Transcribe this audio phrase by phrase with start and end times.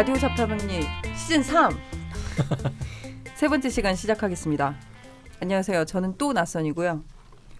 [0.00, 0.80] 라디오 잡타방니
[1.14, 1.78] 시즌 3
[3.36, 4.74] 세 번째 시간 시작하겠습니다.
[5.42, 5.84] 안녕하세요.
[5.84, 7.02] 저는 또 낯선이고요.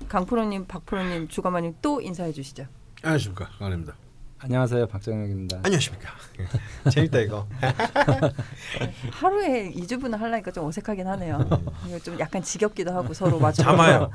[0.09, 2.64] 강프로님, 박프로님, 주가마님 또 인사해 주시죠.
[3.02, 3.95] 안녕하십니까 강입니다.
[4.38, 5.59] 안녕하세요 박정혁입니다.
[5.64, 6.14] 안녕하십니까.
[6.91, 7.46] 재밌다 이거.
[9.12, 11.46] 하루에 2주분을 하려니까 좀 어색하긴 하네요.
[11.86, 14.11] 이거 좀 약간 지겹기도 하고 서로 마주 잠아요.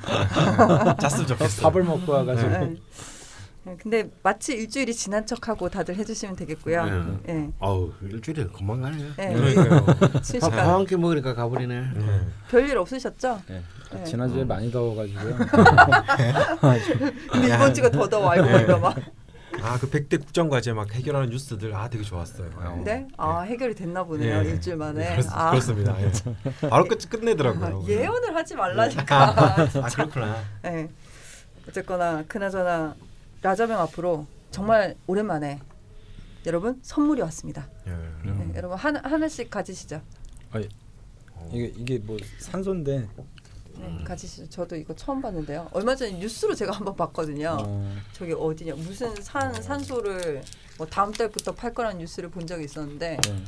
[0.99, 1.61] 잤으면 좋겠어.
[1.61, 2.75] 밥을 먹고 와가지고 네.
[3.81, 6.85] 근데 마치 일주일이 지난 척하고 다들 해주시면 되겠고요.
[6.85, 7.19] 네.
[7.29, 7.49] 예.
[7.59, 8.97] 아우 일주일에 금방 가네.
[9.19, 9.33] 예.
[9.33, 9.85] 그러니까요.
[10.21, 11.81] 순식간 밥한끼 먹으니까 가버리네.
[11.95, 12.21] 네.
[12.49, 13.41] 별일 없으셨죠?
[13.47, 13.63] 네.
[13.91, 14.03] 네.
[14.03, 15.37] 지난주에 많이 더워가지고요.
[17.31, 18.95] 근데 이번 주가 더 더워 알고 보니까 막.
[19.61, 22.81] 아그 백대 국정 과제 막 해결하는 뉴스들 아 되게 좋았어요.
[22.83, 23.07] 네?
[23.17, 24.49] 아 해결이 됐나 보네요 예.
[24.49, 25.15] 일주일 만에.
[25.15, 25.49] 그렇, 아.
[25.49, 25.95] 그렇습니다.
[26.01, 26.11] 예.
[26.69, 27.83] 바로 끝 끝내더라고요.
[27.83, 29.33] 아, 예언을 하지 말라니까.
[29.55, 30.35] 아 그렇구나.
[30.61, 30.89] 네.
[31.67, 32.95] 어쨌거나 그나저나
[33.45, 35.59] 라자명 앞으로 정말 오랜만에
[36.47, 37.69] 여러분 선물이 왔습니다.
[37.85, 37.91] 예.
[38.27, 40.01] 네, 여러분 하나 하나씩 가지시죠.
[41.51, 43.07] 이게 이게 뭐 산소인데
[43.77, 44.49] 네, 가지시죠.
[44.49, 45.69] 저도 이거 처음 봤는데요.
[45.73, 47.55] 얼마 전에 뉴스로 제가 한번 봤거든요.
[47.61, 50.41] 어, 저기 어디냐 무슨 산 산소를
[50.79, 53.43] 뭐 다음 달부터 팔 거라는 뉴스를 본 적이 있었는데 네.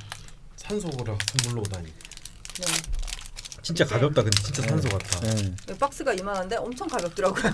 [0.58, 1.92] 산소라 선물로 오다니.
[2.56, 2.72] 그냥
[3.64, 4.22] 진짜 가볍다.
[4.22, 5.20] 근데 진짜 산소 같아.
[5.22, 5.78] 네.
[5.80, 7.52] 박스가 이만한데 엄청 가볍더라고요.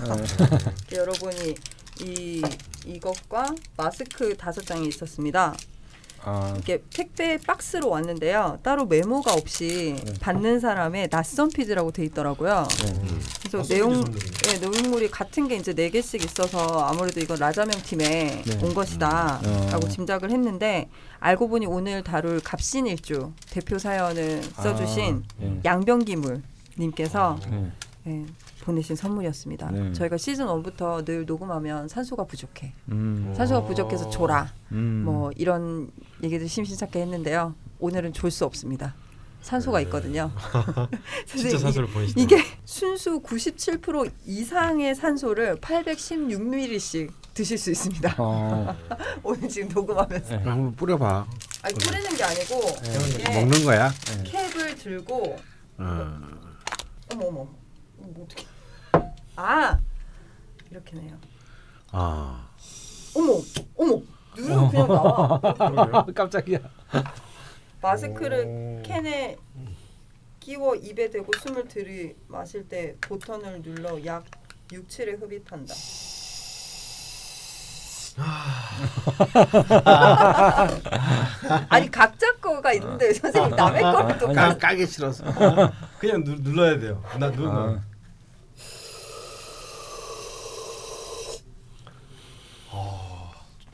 [0.90, 0.92] 네.
[0.98, 1.54] 여러분이
[2.02, 2.42] 이
[2.86, 5.54] 이것과 마스크 다섯 장이 있었습니다.
[6.26, 8.58] 아, 이게 택배 박스로 왔는데요.
[8.62, 10.14] 따로 메모가 없이 네.
[10.20, 12.66] 받는 사람의 낯선 피드라고 돼 있더라고요.
[12.82, 12.92] 네.
[13.40, 14.04] 그래서 아, 내용.
[14.48, 18.64] 예, 내용물이 같은 게 이제 네 개씩 있어서 아무래도 이건 라자명 팀에 네.
[18.64, 19.88] 온 것이다라고 어.
[19.88, 20.88] 짐작을 했는데
[21.20, 25.60] 알고 보니 오늘 다룰 갑신일주 대표 사연을 써주신 아, 네.
[25.62, 26.42] 양병기물
[26.78, 27.38] 님께서
[28.04, 28.20] 네.
[28.22, 28.26] 예,
[28.64, 29.70] 보내신 선물이었습니다.
[29.70, 29.92] 네.
[29.92, 32.72] 저희가 시즌 1부터 늘 녹음하면 산소가 부족해.
[32.90, 33.66] 음, 산소가 오.
[33.66, 34.52] 부족해서 줘라.
[34.72, 35.02] 음.
[35.04, 35.90] 뭐 이런
[36.22, 37.54] 얘기들 심심찮게 했는데요.
[37.78, 38.94] 오늘은 줄수 없습니다.
[39.40, 39.84] 산소가 네.
[39.84, 40.30] 있거든요.
[41.26, 42.20] 진짜 산소를 보내시다.
[42.20, 48.14] 이게 순수 97% 이상의 산소를 816ml씩 드실 수 있습니다.
[48.18, 48.74] 어,
[49.22, 50.36] 오늘 지금 녹음하면서.
[50.36, 50.42] 네.
[50.44, 51.26] 한번 뿌려봐.
[51.62, 52.60] 아니 뿌리는 게 아니고
[53.18, 53.90] 이게 먹는 거야?
[54.24, 55.36] 캡을 들고
[55.78, 56.20] 어.
[57.12, 57.48] 어머 어머
[58.14, 58.44] 뭐 어떻게?
[59.36, 59.78] 아
[60.70, 61.16] 이렇게네요.
[61.92, 62.48] 아.
[63.16, 63.32] 어머
[63.76, 64.00] 어머
[64.36, 65.40] 누르면 그냥 나와.
[65.42, 66.58] 아, 깜짝이야.
[67.80, 68.82] 마스크를 오.
[68.82, 69.36] 캔에
[70.40, 74.24] 끼워 입에 대고 숨을 들이 마실 때 버튼을 눌러 약
[74.72, 75.74] 6, 7에 흡입한다.
[81.68, 84.56] 아니 각자 거가 있는데 선생님 남의 거를 또 까, 까.
[84.58, 85.24] 까기 싫어서.
[85.98, 87.02] 그냥 누, 눌러야 돼요.
[87.18, 87.48] 나 누르.
[87.48, 87.80] 아,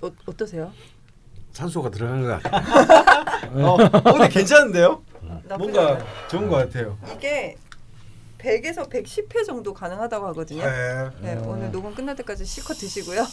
[0.03, 0.73] 어, 어떠세요?
[1.53, 3.49] 산소가 들어간 것 같아.
[3.55, 5.03] 어, 어, 근데 괜찮은데요?
[5.59, 5.99] 뭔가?
[6.29, 6.97] 좋은 것 같아요.
[7.15, 7.57] 이게
[8.39, 10.65] 100에서 110회 정도 가능하다고 하거든요.
[10.65, 11.11] 네.
[11.21, 11.47] 네, 음.
[11.47, 13.27] 오늘 녹음 끝날 때까지 실컷 드시고요.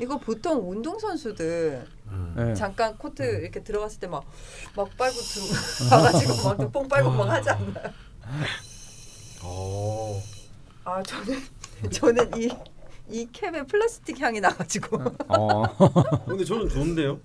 [0.00, 2.34] 이거 보통 운동 선수들 음.
[2.36, 2.54] 네.
[2.54, 4.24] 잠깐 코트 이렇게 들어갔을 때막막
[4.96, 7.92] 빨고 들어가가지고 막뽕 빨고 막 하지 않나요?
[9.44, 10.20] 오.
[10.84, 11.42] 아 저는
[11.90, 12.48] 저는 이
[13.10, 14.98] 이 캡에 플라스틱 향이 나가지고
[15.28, 15.62] 어,
[16.26, 17.18] 근데 저는 좋은데요.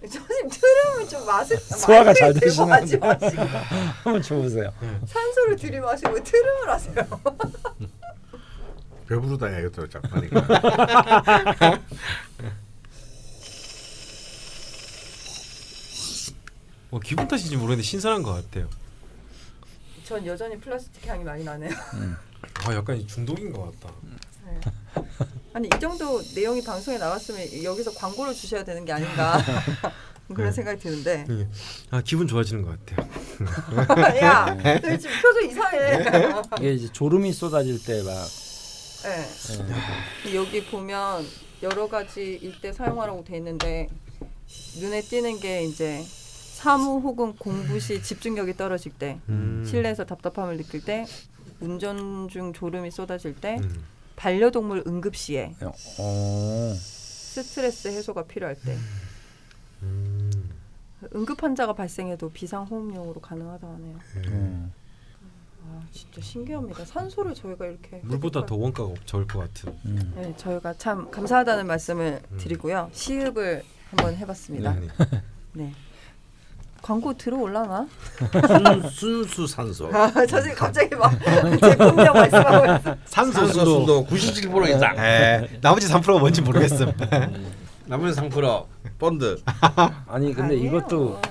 [0.00, 2.98] 선생님 트름을 좀 마시 소화가 잘 되시는데.
[4.02, 4.70] 한번 줘보세요.
[5.06, 6.94] 산소를 들이마시고 트름을 하세요.
[9.08, 11.80] 배부르다 이것도 작가니까.
[16.90, 18.68] 뭐 기분 탓인지 모르겠는데 신선한 것 같아요.
[20.04, 21.72] 전 여전히 플라스틱 향이 많이 나네요.
[22.66, 23.94] 아 약간 중독인 것 같다.
[24.54, 25.04] 네.
[25.52, 29.38] 아니 이 정도 내용이 방송에 나왔으면 여기서 광고를 주셔야 되는 게 아닌가
[30.34, 30.52] 그런 네.
[30.52, 31.46] 생각이 드는데 이게
[31.90, 34.16] 아 기분 좋아지는 것 같아요.
[34.20, 34.46] 야,
[34.80, 36.04] 너 지금 표정 이상해.
[36.58, 38.26] 이게 이제 졸음이 쏟아질 때 막
[39.04, 40.34] 네.
[40.34, 41.26] 여기 보면
[41.62, 43.88] 여러 가지 일대 사용하라고 돼 있는데
[44.80, 49.62] 눈에 띄는 게 이제 사무 혹은 공부 시 집중력이 떨어질 때, 음.
[49.68, 51.04] 실내에서 답답함을 느낄 때,
[51.60, 53.84] 운전 중 졸음이 쏟아질 때, 음.
[54.16, 55.54] 반려동물 응급 시에,
[55.98, 58.76] 어, 스트레스 해소가 필요할 때,
[59.82, 60.50] 음.
[61.14, 63.98] 응급 환자가 발생해도 비상 호흡용으로 가능하다 하네요.
[64.28, 64.72] 음.
[65.66, 66.84] 아 진짜 신기합니다.
[66.84, 69.76] 산소를 저희가 이렇게 물보다 더 원가가 없- 적을 것 같은.
[69.86, 70.12] 음.
[70.14, 72.90] 네, 저희가 참 감사하다는 말씀을 드리고요.
[72.92, 74.74] 시읍을 한번 해봤습니다.
[74.74, 75.22] 네, 네.
[75.54, 75.72] 네.
[76.84, 77.86] 광고 들어올라나?
[78.46, 79.86] 순, 순수 산소.
[79.86, 81.10] 아, 선생님 갑자기 막
[81.58, 82.96] 제품명 말씀하고 있어.
[83.06, 84.04] 산소 산소 순도.
[84.04, 84.98] 순도 97% 이상.
[84.98, 86.92] 에 나머지 3%가 뭔지 모르겠음.
[87.86, 89.40] 남은 상프로 본드.
[90.08, 90.66] 아니 근데 아니에요.
[90.66, 91.22] 이것도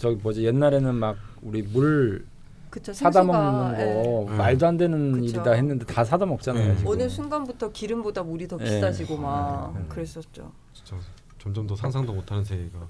[0.00, 2.26] 저기 뭐지 옛날에는 막 우리 물
[2.70, 4.26] 그쵸, 사다 생수가, 먹는 거 예.
[4.32, 4.36] 음.
[4.38, 5.24] 말도 안 되는 그쵸.
[5.24, 6.70] 일이다 했는데 다 사다 먹잖아요.
[6.72, 6.76] 음.
[6.78, 6.90] 지금.
[6.90, 8.64] 어느 순간부터 기름보다 물이 더 예.
[8.64, 9.86] 비싸지고 막 음.
[9.88, 10.50] 그랬었죠.
[10.74, 10.96] 진짜
[11.42, 12.86] 점점 더 상상도 못하는 세계가.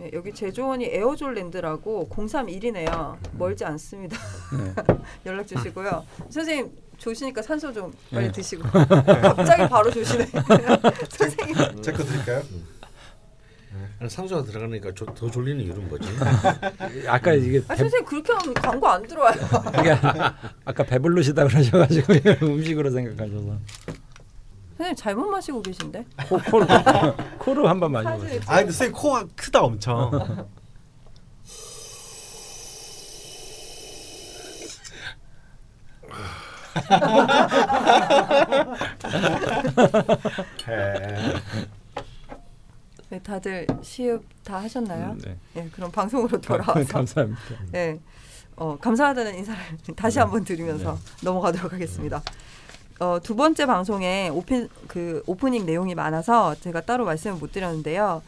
[0.00, 3.16] 예, 여기 제조원이 에어졸 랜드라고 031이네요.
[3.32, 4.16] 멀지 않습니다.
[4.56, 4.96] 네.
[5.26, 6.04] 연락 주시고요.
[6.30, 8.32] 선생님 조시니까 산소 좀 빨리 네.
[8.32, 8.62] 드시고.
[8.68, 10.26] 갑자기 바로 조시네.
[11.10, 11.82] 선생님.
[11.82, 12.42] 체크 드릴까요?
[14.06, 16.08] 산소가 들어가니까 조, 더 졸리는 이유는 뭐지?
[17.08, 19.40] 아까 이게 아 배, 선생님 그렇게 하면 광고 안 들어와요.
[20.64, 22.12] 아까 배불르시다 그러셔가지고
[22.46, 23.58] 음식으로 생각하셔서
[24.78, 26.04] 선생님 잘못 마시고 계신데?
[26.28, 26.66] 코, 코로
[27.38, 27.92] 코로 한번.
[28.00, 30.46] 사실 아 근데 쌤 코가 크다 엄청.
[43.10, 45.16] 네, 다들 시흡 다 하셨나요?
[45.24, 45.36] 네.
[45.56, 47.40] 예, 그럼 방송으로 돌아와서 감사합니다.
[47.74, 47.98] 예,
[48.56, 49.60] 어, 감사하다는 인사를
[49.96, 52.22] 다시 한번 드리면서 넘어가도록 하겠습니다.
[52.98, 58.22] 어, 두 번째 방송에 오픈 그 오프닝 내용이 많아서 제가 따로 말씀을 못 드렸는데요.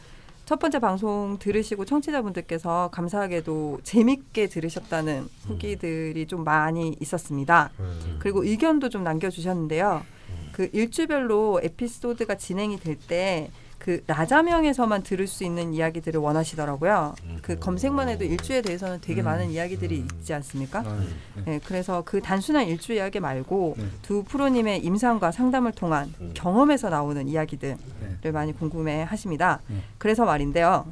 [0.45, 7.71] 첫 번째 방송 들으시고 청취자분들께서 감사하게도 재밌게 들으셨다는 후기들이 좀 많이 있었습니다.
[7.79, 8.17] 음.
[8.19, 10.03] 그리고 의견도 좀 남겨주셨는데요.
[10.51, 13.49] 그 일주별로 에피소드가 진행이 될 때
[13.81, 17.15] 그 라자명에서만 들을 수 있는 이야기들을 원하시더라고요.
[17.41, 19.25] 그 검색만 해도 일주에 대해서는 되게 음.
[19.25, 20.81] 많은 이야기들이 있지 않습니까?
[20.81, 20.99] 아,
[21.35, 21.43] 네.
[21.45, 23.85] 네, 그래서 그 단순한 일주 이야기 말고 네.
[24.03, 26.29] 두 프로님의 임상과 상담을 통한 음.
[26.35, 27.77] 경험에서 나오는 이야기들을
[28.21, 28.31] 네.
[28.31, 29.61] 많이 궁금해 하십니다.
[29.65, 29.81] 네.
[29.97, 30.85] 그래서 말인데요.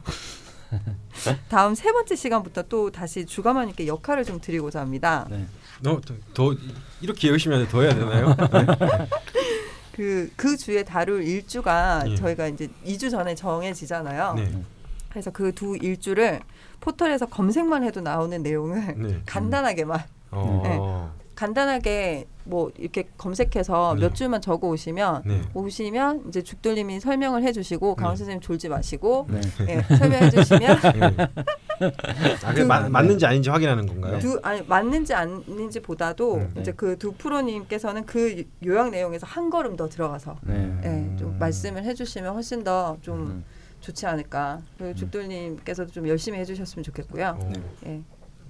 [1.47, 5.27] 다음 세 번째 시간부터 또 다시 주가마님께 역할을 좀 드리고자 합니다.
[5.29, 5.45] 네.
[5.81, 6.55] 너, 더, 더
[7.01, 8.35] 이렇게 열심히 하는데 더 해야 되나요?
[9.99, 12.15] 그, 그 주에 다룰 일주가 예.
[12.15, 14.33] 저희가 이제 2주 전에 정해지잖아요.
[14.35, 14.63] 네.
[15.09, 16.39] 그래서 그 두 일주를
[16.79, 19.21] 포털에서 검색만 해도 나오는 내용을 네.
[19.27, 19.99] 간단하게만
[20.31, 21.13] 어.
[21.35, 24.01] 간단하게 뭐 이렇게 검색해서 네.
[24.01, 25.41] 몇 줄만 적어 오시면 네.
[25.53, 28.19] 오시면 이제 죽돌님이 설명을 해주시고 강원 네.
[28.19, 29.41] 선생님 졸지 마시고 네.
[29.67, 30.79] 예, 설명해 주시면
[31.17, 31.27] 네.
[32.43, 34.19] 아, 그게 맞, 맞는지 아닌지 확인하는 건가요?
[34.19, 39.87] 두 아니 맞는지 아닌지보다도 음, 이제 그 두 프로님께서는 그 요약 내용에서 한 걸음 더
[39.87, 40.79] 들어가서 네.
[40.83, 43.43] 예, 좀 말씀을 해주시면 훨씬 더좀 음.
[43.79, 44.61] 좋지 않을까.
[44.77, 47.37] 그리고 죽돌님께서도 좀 열심히 해주셨으면 좋겠고요.
[47.39, 47.53] 어.
[47.85, 48.01] 예.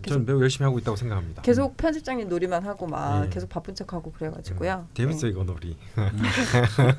[0.07, 1.41] 저는 매우 열심히 하고 있다고 생각합니다.
[1.41, 3.29] 계속 편집장님 놀이만 하고 막 예.
[3.29, 4.87] 계속 바쁜 척하고 그래가지고요.
[4.95, 5.31] 재밌어 예.
[5.31, 5.77] 이거 놀이.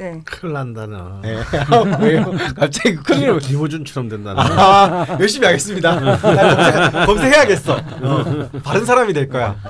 [0.00, 0.18] 네.
[0.24, 1.20] 큰일 난다나.
[2.00, 2.32] 왜요?
[2.56, 3.38] 갑자기 큰일.
[3.38, 4.40] 김호준처럼 된다나.
[4.40, 6.16] 아, 열심히 하겠습니다.
[6.16, 7.76] 검색, 검색해야겠어.
[7.76, 9.60] 어, 바른 사람이 될 거야.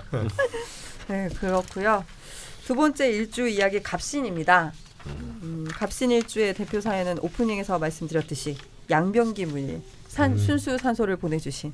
[1.09, 2.05] 네, 그렇고요.
[2.65, 4.73] 두 번째 일주 이야기 갑신입니다.
[5.06, 8.56] 음, 갑신 일주의 대표 사연은 오프닝에서 말씀드렸듯이
[8.88, 10.38] 양병기 물님 산 음.
[10.38, 11.73] 순수 산소를 보내주신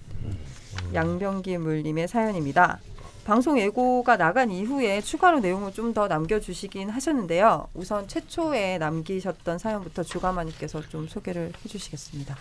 [0.94, 2.78] 양병기 물님의 사연입니다.
[3.26, 7.68] 방송 예고가 나간 이후에 추가로 내용을 좀 더 남겨주시긴 하셨는데요.
[7.72, 12.36] 우선 최초에 남기셨던 사연부터 주가마님께서 좀 소개를 해주시겠습니다.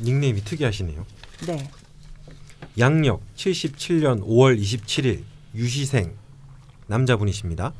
[0.00, 1.04] 닉네임이 특이하시네요.
[1.46, 1.68] 네,
[2.78, 5.22] 양력 77년 5월 27일
[5.54, 6.14] 유시생
[6.86, 7.74] 남자분이십니다.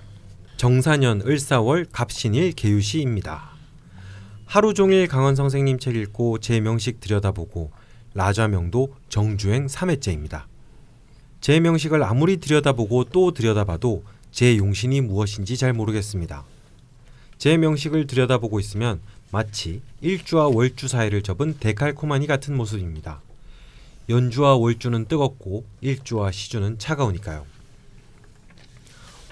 [0.58, 3.50] 정사년 을사월 갑신일 개유시입니다.
[4.44, 7.70] 하루 종일 강원 선생님 책 읽고 제 명식 들여다보고
[8.12, 10.53] 라좌명도 정주행 3회째입니다.
[11.44, 16.42] 제 명식을 아무리 들여다보고 또 들여다봐도 제 용신이 무엇인지 잘 모르겠습니다.
[17.36, 18.98] 제 명식을 들여다보고 있으면
[19.30, 23.20] 마치 일주와 월주 사이를 접은 데칼코마니 같은 모습입니다.
[24.08, 27.44] 연주와 월주는 뜨겁고 일주와 시주는 차가우니까요.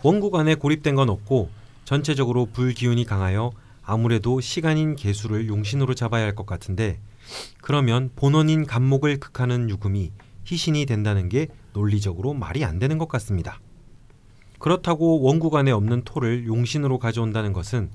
[0.02, 1.48] 원국 안에 고립된 건 없고
[1.86, 3.52] 전체적으로 불기운이 강하여
[3.82, 7.00] 아무래도 시간인 개수를 용신으로 잡아야 할 것 같은데
[7.62, 10.12] 그러면 본원인 간목을 극하는 유금이
[10.44, 13.60] 희신이 된다는 게 논리적으로 말이 안 되는 것 같습니다.
[14.58, 17.90] 그렇다고 원국 안에 없는 토를 용신으로 가져온다는 것은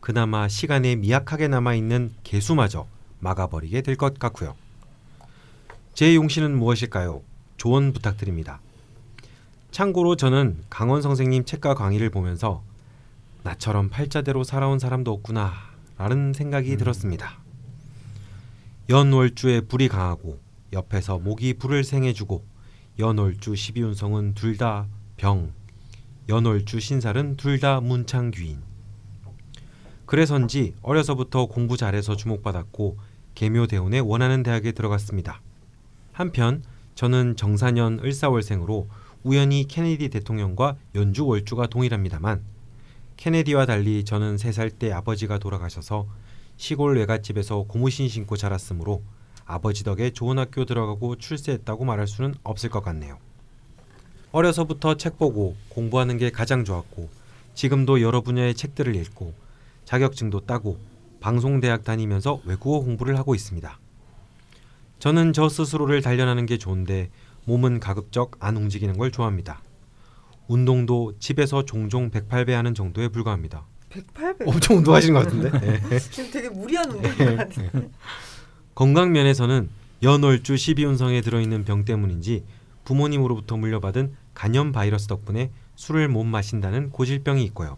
[0.00, 2.86] 그나마 시간에 미약하게 남아있는 개수마저
[3.20, 4.54] 막아버리게 될 것 같고요.
[5.94, 7.22] 제 용신은 무엇일까요?
[7.56, 8.60] 조언 부탁드립니다.
[9.70, 12.62] 참고로 저는 강원 선생님 책과 강의를 보면서
[13.42, 15.52] 나처럼 팔자대로 살아온 사람도 없구나
[15.98, 17.38] 라는 생각이 들었습니다.
[18.88, 20.38] 연월주에 불이 강하고
[20.72, 22.44] 옆에서 목이 불을 생해주고
[22.98, 25.52] 연월주 십이운성은 둘 다 병,
[26.28, 28.58] 연월주 신살은 둘 다 문창귀인.
[30.06, 32.98] 그래서인지 어려서부터 공부 잘해서 주목받았고
[33.34, 35.40] 계묘대원에 원하는 대학에 들어갔습니다.
[36.12, 36.62] 한편
[36.94, 38.88] 저는 정사년 을사월생으로
[39.24, 42.42] 우연히 케네디 대통령과 연주 월주가 동일합니다만
[43.16, 46.06] 케네디와 달리 저는 세 살 때 아버지가 돌아가셔서
[46.58, 49.02] 시골 외갓집에서 고무신 신고 자랐으므로
[49.44, 53.18] 아버지 덕에 좋은 학교 들어가고 출세했다고 말할 수는 없을 것 같네요.
[54.32, 57.08] 어려서부터 책 보고 공부하는 게 가장 좋았고
[57.54, 59.34] 지금도 여러 분야의 책들을 읽고
[59.84, 60.78] 자격증도 따고
[61.20, 63.78] 방송대학 다니면서 외국어 공부를 하고 있습니다.
[64.98, 67.10] 저는 저 스스로를 단련하는 게 좋은데
[67.44, 69.60] 몸은 가급적 안 움직이는 걸 좋아합니다.
[70.48, 73.66] 운동도 집에서 종종 108배 하는 정도에 불과합니다.
[73.90, 74.48] 108배.
[74.48, 75.50] 엄청 운동하시는 것 같은데.
[75.88, 75.98] 네.
[75.98, 77.90] 지금 되게 무리한 운동 같은데.
[78.74, 79.68] 건강 면에서는
[80.02, 82.42] 연월주 12운성에 들어있는 병 때문인지
[82.84, 87.76] 부모님으로부터 물려받은 간염 바이러스 덕분에 술을 못 마신다는 고질병이 있고요.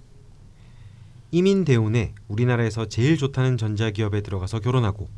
[1.33, 5.09] 이민 대운에 우리나라에서 제일 좋다는 전자기업에 들어가서 결혼하고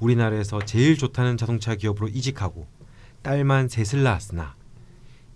[0.00, 2.66] 우리나라에서 제일 좋다는 자동차 기업으로 이직하고
[3.20, 4.56] 딸만 셋을 낳았으나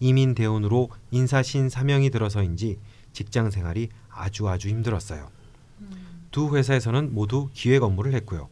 [0.00, 2.78] 이민 대운으로 인사신 사명이 들어서인지
[3.12, 5.28] 직장 생활이 아주 아주 힘들었어요.
[6.30, 8.48] 두 회사에서는 모두 기획 업무를 했고요.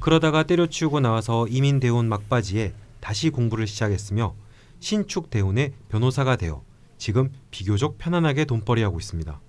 [0.00, 4.34] 그러다가 때려치우고 나와서 이민 대운 막바지에 다시 공부를 시작했으며
[4.80, 6.62] 신축 대운의 변호사가 되어
[6.98, 9.40] 지금 비교적 편안하게 돈벌이 하고 있습니다.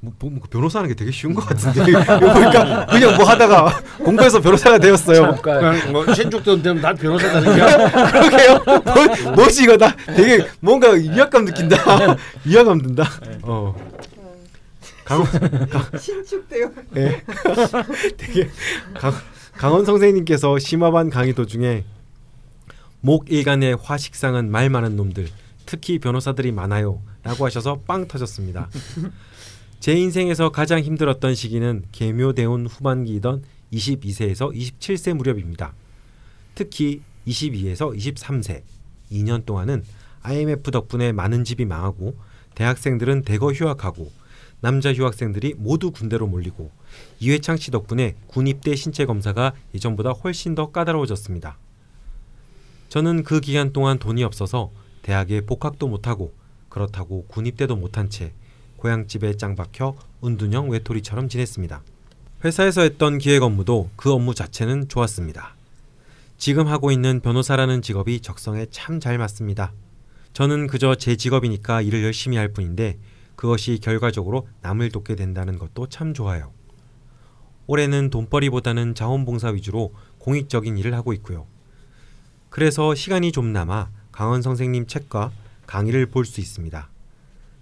[0.00, 4.40] 뭐, 뭐, 뭐 변호사 하는 게 되게 쉬운 것 같은데 보니까 그냥 뭐 하다가 공부해서
[4.40, 5.38] 변호사가 되었어요.
[5.90, 8.10] 뭐 신축도 되면 다 변호사 되는 거야.
[8.10, 8.62] 그러게요.
[8.66, 11.76] 뭐, 뭐지 이거 나 되게 뭔가 위압감 느낀다.
[12.44, 13.04] 위압감 든다.
[13.42, 13.74] 어.
[15.04, 15.22] 강,
[15.98, 16.70] 신축대요.
[16.96, 17.22] 예.
[18.16, 18.48] 되게
[18.94, 19.12] 강,
[19.56, 21.84] 강원 선생님께서 심화반 강의 도중에
[23.00, 25.28] 목 일간의 화식상은 말 많은 놈들
[25.64, 28.68] 특히 변호사들이 많아요라고 하셔서 빵 터졌습니다.
[29.80, 35.72] 제 인생에서 가장 힘들었던 시기는 계묘대운 후반기이던 22세에서 27세 무렵입니다.
[36.54, 38.62] 특히 22에서 23세
[39.12, 39.84] 2년 동안은
[40.22, 42.16] IMF 덕분에 많은 집이 망하고
[42.54, 44.10] 대학생들은 대거 휴학하고
[44.60, 46.70] 남자 휴학생들이 모두 군대로 몰리고
[47.24, 51.56] 이회창 씨 덕분에 군 입대 신체 검사가 예전보다 훨씬 더 까다로워졌습니다.
[52.90, 56.34] 저는 그 기간 동안 돈이 없어서 대학에 복학도 못하고
[56.68, 58.34] 그렇다고 군 입대도 못한 채
[58.76, 61.82] 고향집에 짱 박혀 은둔형 외톨이처럼 지냈습니다.
[62.44, 65.54] 회사에서 했던 기획 업무도 그 업무 자체는 좋았습니다.
[66.36, 69.72] 지금 하고 있는 변호사라는 직업이 적성에 참 잘 맞습니다.
[70.34, 72.98] 저는 그저 제 직업이니까 일을 열심히 할 뿐인데
[73.34, 76.52] 그것이 결과적으로 남을 돕게 된다는 것도 참 좋아요.
[77.66, 81.46] 올해는 돈벌이보다는 자원봉사 위주로 공익적인 일을 하고 있고요.
[82.50, 85.32] 그래서 시간이 좀 남아 강원 선생님 책과
[85.66, 86.88] 강의를 볼 수 있습니다.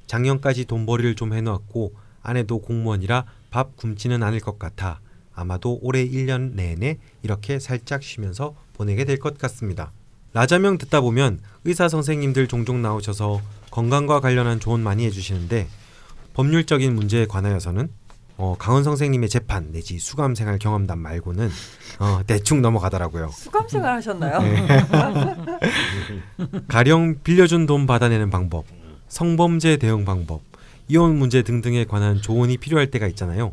[0.06, 5.00] 작년까지 돈벌이를 좀 해놓았고 아내도 공무원이라 밥 굶지는 않을 것 같아
[5.34, 9.92] 아마도 올해 1년 내내 이렇게 살짝 쉬면서 보내게 될 것 같습니다.
[10.34, 13.40] 라자명 듣다 보면 의사 선생님들 종종 나오셔서
[13.70, 15.68] 건강과 관련한 조언 많이 해주시는데
[16.34, 17.90] 법률적인 문제에 관하여서는
[18.36, 21.50] 어, 강원 선생님의 재판 내지 수감 생활 경험담 말고는
[21.98, 23.30] 어, 대충 넘어가더라고요.
[23.32, 24.40] 수감 생활 하셨나요?
[24.40, 24.66] 네.
[26.68, 28.64] 가령 빌려준 돈 받아내는 방법,
[29.08, 30.42] 성범죄 대응 방법,
[30.88, 33.52] 이혼 문제 등등에 관한 조언이 필요할 때가 있잖아요.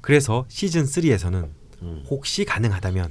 [0.00, 1.48] 그래서 시즌 3에서는
[2.08, 3.10] 혹시 가능하다면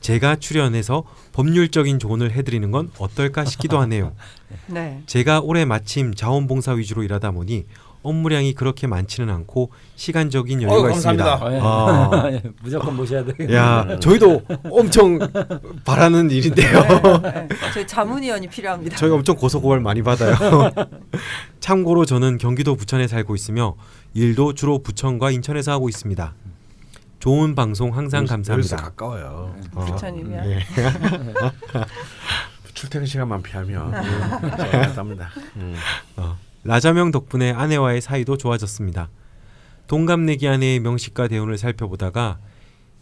[0.00, 4.14] 제가 출연해서 법률적인 조언을 해드리는 건 어떨까 싶기도 하네요.
[4.66, 5.02] 네.
[5.06, 7.66] 제가 올해 마침 자원봉사 위주로 일하다 보니
[8.04, 11.34] 업무량이 그렇게 많지는 않고 시간적인 여유가 어우, 있습니다.
[11.36, 11.60] 어, 예.
[11.60, 12.40] 아.
[12.62, 13.52] 무조건 모셔야 돼.
[13.52, 15.18] 야, 저희도 엄청
[15.84, 16.82] 바라는 일인데요.
[17.22, 17.48] 네.
[17.72, 18.96] 저희 자문위원이 필요합니다.
[18.96, 20.36] 저희 엄청 고소고발 많이 받아요.
[21.60, 23.74] 참고로 저는 경기도 부천에 살고 있으며
[24.12, 26.34] 일도 주로 부천과 인천에서 하고 있습니다.
[27.20, 28.76] 좋은 방송 항상 감사합니다.
[28.76, 29.54] 가까워요.
[29.74, 30.60] 어, 부천이면 예.
[32.74, 35.30] 출퇴근 시간만 피하면 감사합니다.
[35.56, 35.74] 음.
[36.16, 39.10] 어, 라자명 덕분에 아내와의 사이도 좋아졌습니다.
[39.86, 42.38] 동갑내기 아내의 명식과 대운을 살펴보다가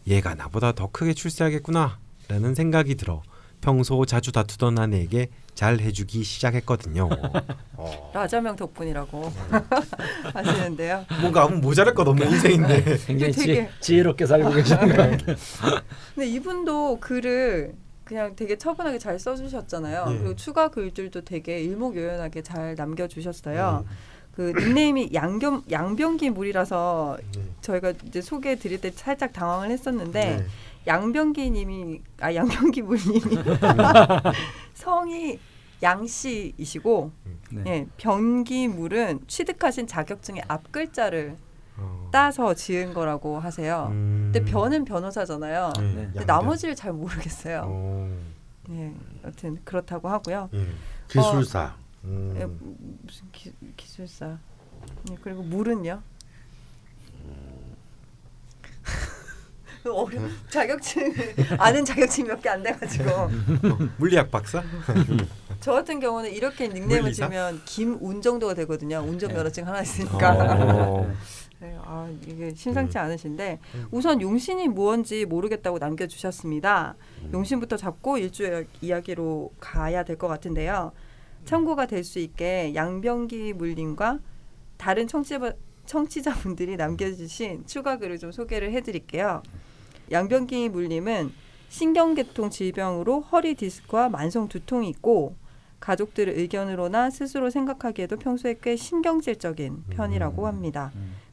[0.09, 3.23] 얘가 나보다 더 크게 출세하겠구나 라는 생각이 들어
[3.61, 7.09] 평소 자주 다투던 아내에게 잘 해주기 시작했거든요.
[8.12, 9.33] 라자명 덕분이라고
[10.35, 11.04] 하시는데요.
[11.21, 15.16] 뭔가 아무 모자랄 것 없는 인생인데 굉장히 지, 되게- 지혜롭게 살고 계시는 거예요.
[16.16, 20.06] 근데 이분도 글을 그냥 되게 처분하게 잘 써주셨잖아요.
[20.09, 20.18] 예.
[20.18, 23.85] 그리고 추가 글들도 되게 일목요연하게 잘 남겨주셨어요.
[24.32, 27.18] 그 닉네임이 양겸 양병기 물이라서
[27.61, 30.47] 저희가 이제 소개해 드릴 때 살짝 당황을 했었는데 네.
[30.87, 33.21] 양병기 님이 아 양병기 물님이
[34.75, 35.38] 성이
[35.82, 37.11] 양씨이시고
[37.50, 37.62] 네.
[37.66, 41.51] 예, 병기물은 취득하신 자격증의 앞 글자를 어.
[42.10, 43.88] 따서 지은 거라고 하세요.
[43.90, 44.30] 음.
[44.32, 45.72] 근데 변은 변호사잖아요.
[45.78, 45.94] 네, 네.
[45.94, 46.26] 근데 양변.
[46.26, 47.62] 나머지를 잘 모르겠어요.
[47.66, 48.18] 어.
[48.70, 48.92] 예,
[49.24, 50.48] 여튼 그렇다고 하고요.
[50.54, 50.66] 예.
[51.08, 51.74] 기술사.
[52.04, 52.34] 음.
[52.38, 54.38] 예, 무슨 기, 기술사.
[55.10, 56.00] 예, 그리고 물은요?
[59.84, 61.12] 어려 자격증
[61.58, 63.28] 아는 자격증 몇 개 안 돼가지고
[63.98, 64.62] 물리학 박사?
[65.60, 67.26] 저 같은 경우는 이렇게 닉네임을 물리사?
[67.26, 68.98] 지면 김운 정도가 되거든요.
[69.00, 69.82] 운전면허증 하나 어.
[69.82, 71.06] 있으니까.
[71.62, 73.61] 네, 아 이게 심상치 않으신데
[73.92, 76.97] 우선 용신이 무언지 모르겠다고 남겨주셨습니다.
[77.33, 80.90] 용신부터 잡고 일주 이야기로 가야 될 것 같은데요.
[81.45, 84.19] 참고가 될 수 있게 양병기 물림과
[84.76, 85.52] 다른 청취자
[85.87, 89.42] 청취자분들이 남겨주신 추가 글을 좀 소개를 해드릴게요.
[90.11, 91.33] 양병기 물림은
[91.69, 95.37] 신경계통 질병으로 허리 디스크와 만성 두통이 있고
[95.78, 100.92] 가족들의 의견으로나 스스로 생각하기에도 평소에 꽤 신경질적인 편이라고 합니다.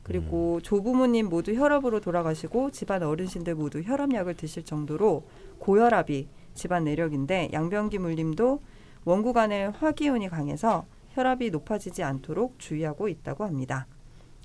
[0.10, 5.28] 그리고 조부모님 모두 혈압으로 돌아가시고 집안 어르신들 모두 혈압약을 드실 정도로
[5.60, 8.60] 고혈압이 집안 내력인데 양병기 물림도
[9.06, 13.86] 원구 간의 화기운이 강해서 혈압이 높아지지 않도록 주의하고 있다고 합니다.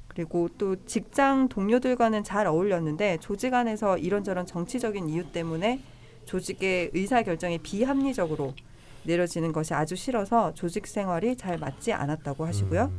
[0.06, 5.80] 그리고 또 직장 동료들과는 잘 어울렸는데 조직 안에서 이런저런 정치적인 이유 때문에
[6.26, 8.52] 조직의 의사 결정이 비합리적으로
[9.04, 12.92] 내려지는 것이 아주 싫어서 조직 생활이 잘 맞지 않았다고 하시고요.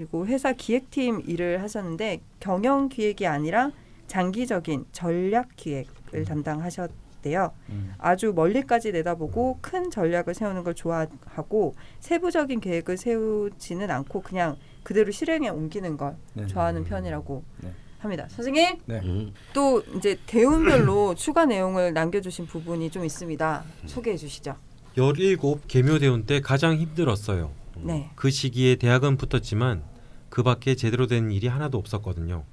[0.00, 3.70] 그리고 회사 기획팀 일을 하셨는데 경영 기획이 아니라
[4.06, 7.52] 장기적인 전략 기획을 담당하셨대요.
[7.68, 7.92] 음.
[7.98, 15.50] 아주 멀리까지 내다보고 큰 전략을 세우는 걸 좋아하고 세부적인 계획을 세우지는 않고 그냥 그대로 실행에
[15.50, 16.46] 옮기는 걸 네.
[16.46, 17.70] 좋아하는 편이라고 네.
[17.98, 18.26] 합니다.
[18.30, 19.00] 선생님 네.
[19.04, 19.34] 음.
[19.52, 23.64] 또 이제 대운별로 추가 내용을 남겨주신 부분이 좀 있습니다.
[23.84, 24.56] 소개해 주시죠.
[24.96, 25.36] 17
[25.68, 27.60] 개묘대원 때 가장 힘들었어요.
[27.82, 28.10] 네.
[28.14, 29.89] 그 시기에 대학은 붙었지만
[30.30, 32.44] 그 밖에 제대로 된 일이 하나도 없었거든요.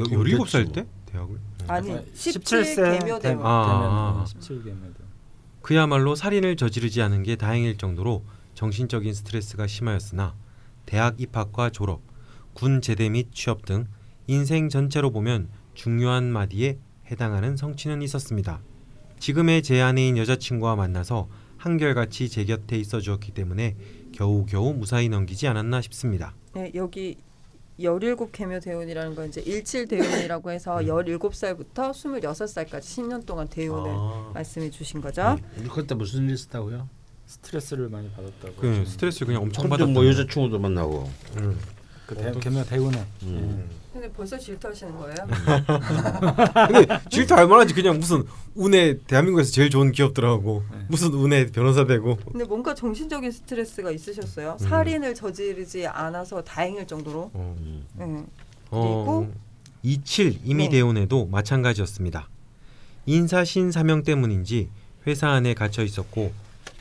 [0.00, 0.72] 여- 그럼 17살 됐지.
[0.72, 1.38] 때 대학을?
[1.68, 3.42] 아니 아, 17 17세 개묘 대- 대운.
[3.44, 4.24] 아, 아.
[4.24, 4.94] 17개면
[5.62, 8.24] 그야말로 살인을 저지르지 않은 게 다행일 정도로
[8.54, 10.34] 정신적인 스트레스가 심하였으나
[10.86, 12.00] 대학 입학과 졸업,
[12.54, 13.86] 군 제대 및 취업 등
[14.28, 16.78] 인생 전체로 보면 중요한 마디에
[17.10, 18.60] 해당하는 성취는 있었습니다.
[19.18, 21.28] 지금의 제 아내인 여자친구와 만나서
[21.58, 23.76] 한결같이 제 곁에 있어 주었기 때문에
[24.12, 26.34] 겨우겨우 무사히 넘기지 않았나 싶습니다.
[26.56, 27.18] 네, 여기
[27.78, 34.70] 17 개묘 대운이라는 건 이제 일칠 대운이라고 해서 17살부터 26살까지 10년 동안 대운을 아, 말씀해
[34.70, 35.36] 주신 거죠.
[35.58, 36.88] 우리 그때 무슨 일 있었다고요?
[37.26, 38.54] 스트레스를 많이 받았다고.
[38.56, 39.90] 그 스트레스를 그냥 엄청 받았다.
[39.92, 41.10] 뭐 여자친구도 만나고.
[41.36, 41.58] 음.
[42.06, 43.04] 그 대, 개명 대운에.
[43.24, 43.68] 음.
[43.96, 45.16] 근데 벌써 질투하시는 거예요?
[46.68, 50.84] 근데 질투 할 만하지 그냥 무슨 운에 대한민국에서 제일 좋은 기업들하고 네.
[50.88, 54.58] 무슨 운에 변호사 되고 근데 뭔가 정신적인 스트레스가 있으셨어요.
[54.60, 54.68] 음.
[54.68, 57.30] 살인을 저지르지 않아서 다행일 정도로.
[57.32, 57.56] 어,
[57.94, 58.24] 네.
[58.70, 59.32] 어,
[59.82, 60.76] 27 이미 네.
[60.76, 62.28] 대운에도 마찬가지였습니다.
[63.06, 64.68] 인사 신 사명 때문인지
[65.06, 66.32] 회사 안에 갇혀 있었고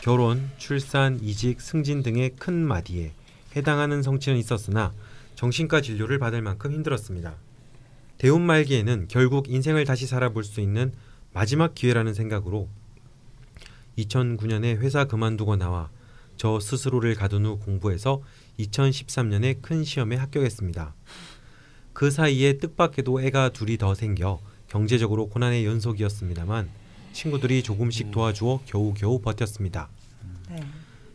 [0.01, 3.13] 결혼, 출산, 이직, 승진 등의 큰 마디에
[3.55, 4.91] 해당하는 성취는 있었으나
[5.35, 7.35] 정신과 진료를 받을 만큼 힘들었습니다.
[8.17, 10.93] 대운 말기에는 결국 인생을 다시 살아볼 수 있는
[11.33, 12.69] 마지막 기회라는 생각으로
[13.97, 15.89] 2009년에 회사 그만두고 나와
[16.37, 18.21] 저 스스로를 가둔 후 공부해서
[18.59, 20.93] 2013년에 큰 시험에 합격했습니다.
[21.93, 26.69] 그 사이에 뜻밖에도 애가 둘이 더 생겨 경제적으로 고난의 연속이었습니다만
[27.13, 29.89] 친구들이 조금씩 도와주어 겨우겨우 버텼습니다.
[30.49, 30.57] 네.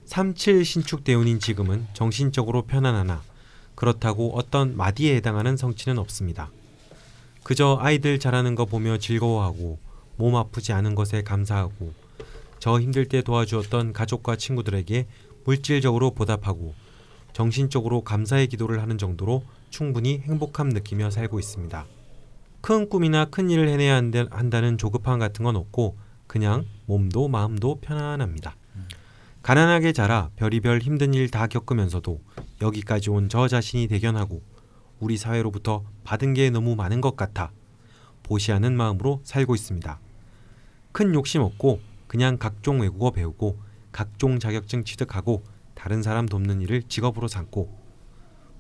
[0.07, 3.23] 37 신축 대운인 지금은 정신적으로 편안하나
[3.81, 6.51] 그렇다고 어떤 마디에 해당하는 성취는 없습니다.
[7.43, 9.79] 그저 아이들 자라는 거 보며 즐거워하고
[10.17, 11.95] 몸 아프지 않은 것에 감사하고
[12.59, 15.07] 저 힘들 때 도와주었던 가족과 친구들에게
[15.47, 16.75] 물질적으로 보답하고
[17.33, 21.87] 정신적으로 감사의 기도를 하는 정도로 충분히 행복함 느끼며 살고 있습니다.
[22.61, 28.57] 큰 꿈이나 큰 일을 해내야 한다- 한다는 조급함 같은 건 없고 그냥 몸도 마음도 편안합니다.
[29.43, 32.21] 가난하게 자라 별이별 힘든 일 다 겪으면서도
[32.61, 34.43] 여기까지 온 저 자신이 대견하고
[34.99, 37.53] 우리 사회로부터 받은 게 너무 많은 것 같아
[38.23, 39.99] 보시하는 마음으로 살고 있습니다.
[40.93, 43.59] 큰 욕심 없고 그냥 각종 외국어 배우고
[43.93, 45.43] 각종 자격증 취득하고
[45.75, 47.79] 다른 사람 돕는 일을 직업으로 삼고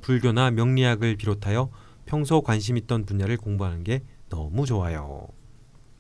[0.01, 1.71] 불교나 명리학을 비롯하여
[2.07, 5.29] 평소 관심 있던 분야를 공부하는 게 너무 좋아요.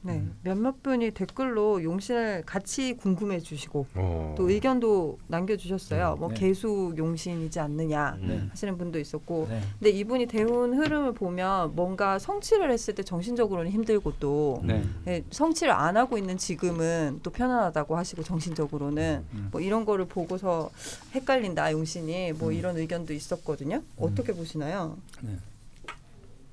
[0.02, 0.24] 네.
[0.42, 4.34] 몇몇 분이 댓글로 용신을 같이 궁금해 주시고 어.
[4.36, 6.16] 또 의견도 남겨주셨어요.
[6.18, 6.34] 뭐 네.
[6.36, 8.48] 개수 용신이지 않느냐 음.
[8.50, 9.60] 하시는 분도 있었고 네.
[9.78, 14.82] 근데 이분이 대운 흐름을 보면 뭔가 성취를 했을 때 정신적으로는 힘들고 또 네.
[15.06, 19.48] 예, 성취를 안 하고 있는 지금은 또 편안하다고 하시고 정신적으로는 음.
[19.52, 20.70] 뭐 이런 거를 보고서
[21.14, 22.52] 헷갈린다 용신이 뭐 음.
[22.54, 23.82] 이런 의견도 있었거든요.
[23.98, 24.96] 어떻게 보시나요?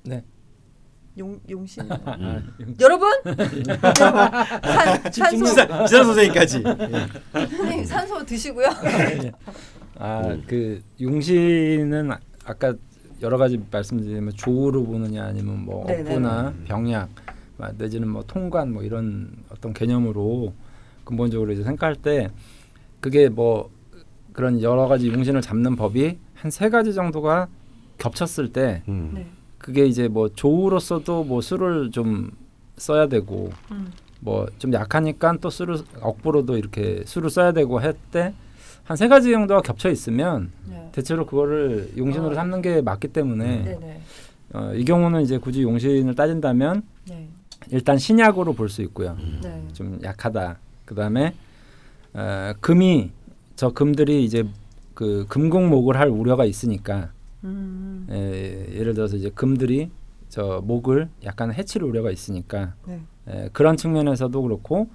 [0.04, 0.22] 네.
[1.18, 2.40] 용 용신 아,
[2.80, 3.08] 여러분
[3.96, 6.62] 산, 산소 지사, 지사 선생님까지.
[7.32, 8.66] 선생님 산소 드시고요.
[9.98, 12.74] 아, 그 용신은 아- 아까
[13.20, 16.02] 여러 가지 말씀드리면 조우로 보느냐 아니면 뭐 네네.
[16.02, 17.08] 업부나 병약
[17.58, 20.54] 아, 내지는 뭐 통관 뭐 이런 어떤 개념으로
[21.04, 22.30] 근본적으로 이제 생각할 때
[23.00, 23.70] 그게 뭐
[24.32, 27.48] 그런 여러 가지 용신을 잡는 법이 한 세 가지 정도가
[27.98, 29.10] 겹쳤을 때 음.
[29.14, 29.26] 네.
[29.68, 32.30] 그게 이제 뭐 조우로서도 뭐 수를 좀
[32.78, 33.92] 써야 되고 음.
[34.20, 38.32] 뭐좀 약하니까 또 수를 억부로도 이렇게 수를 써야 되고 했때
[38.84, 40.88] 한 세 가지 정도가 겹쳐 있으면 네.
[40.92, 42.34] 대체로 그거를 용신으로 어.
[42.34, 44.00] 삼는 게 맞기 때문에 네네.
[44.54, 47.28] 어, 이 경우는 이제 굳이 용신을 따진다면 네.
[47.70, 49.18] 일단 신약으로 볼 수 있고요.
[49.42, 49.62] 네.
[49.74, 50.58] 좀 약하다.
[50.86, 51.34] 그 다음에
[52.14, 53.10] 어, 금이
[53.56, 54.46] 저 금들이 이제
[54.94, 57.10] 그 금공목을 할 우려가 있으니까
[57.44, 58.06] 음.
[58.10, 59.90] 에, 예를 들어서 이제 금들이
[60.28, 63.00] 저 목을 약간 해칠 우려가 있으니까 네.
[63.28, 64.88] 에, 그런 측면에서도 그렇고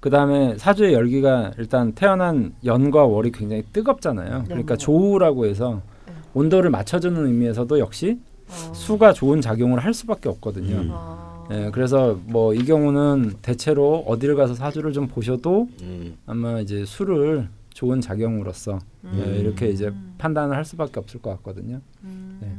[0.00, 4.44] 그 다음에 사주의 열기가 일단 태어난 연과 월이 굉장히 뜨겁잖아요.
[4.44, 4.78] 그러니까 네.
[4.78, 6.12] 조우라고 해서 네.
[6.34, 8.18] 온도를 맞춰주는 의미에서도 역시
[8.48, 8.72] 어.
[8.74, 10.76] 수가 좋은 작용을 할 수밖에 없거든요.
[10.76, 10.88] 음.
[10.92, 11.46] 아.
[11.50, 16.16] 예, 그래서 뭐 이 경우는 대체로 어디를 가서 사주를 좀 보셔도 음.
[16.26, 19.22] 아마 이제 수를 좋은 작용으로서 음.
[19.22, 21.82] 예, 이렇게 이제 판단을 할 수밖에 없을 것 같거든요.
[22.04, 22.38] 음.
[22.40, 22.50] 네.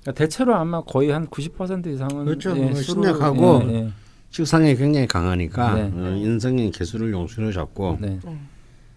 [0.00, 2.56] 그러니까 대체로 아마 거의 한 90% 이상은 그렇죠.
[2.56, 3.90] 예, 신약하고 예, 예,
[4.30, 5.92] 식상이 굉장히 강하니까 네.
[5.94, 8.18] 어, 인성인 개수를 용신으로 잡고 네.
[8.24, 8.38] 네.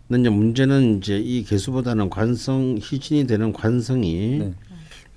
[0.07, 4.53] 근데 이제 문제는 이제 이 개수보다는 관성 희진이 되는 관성이 네.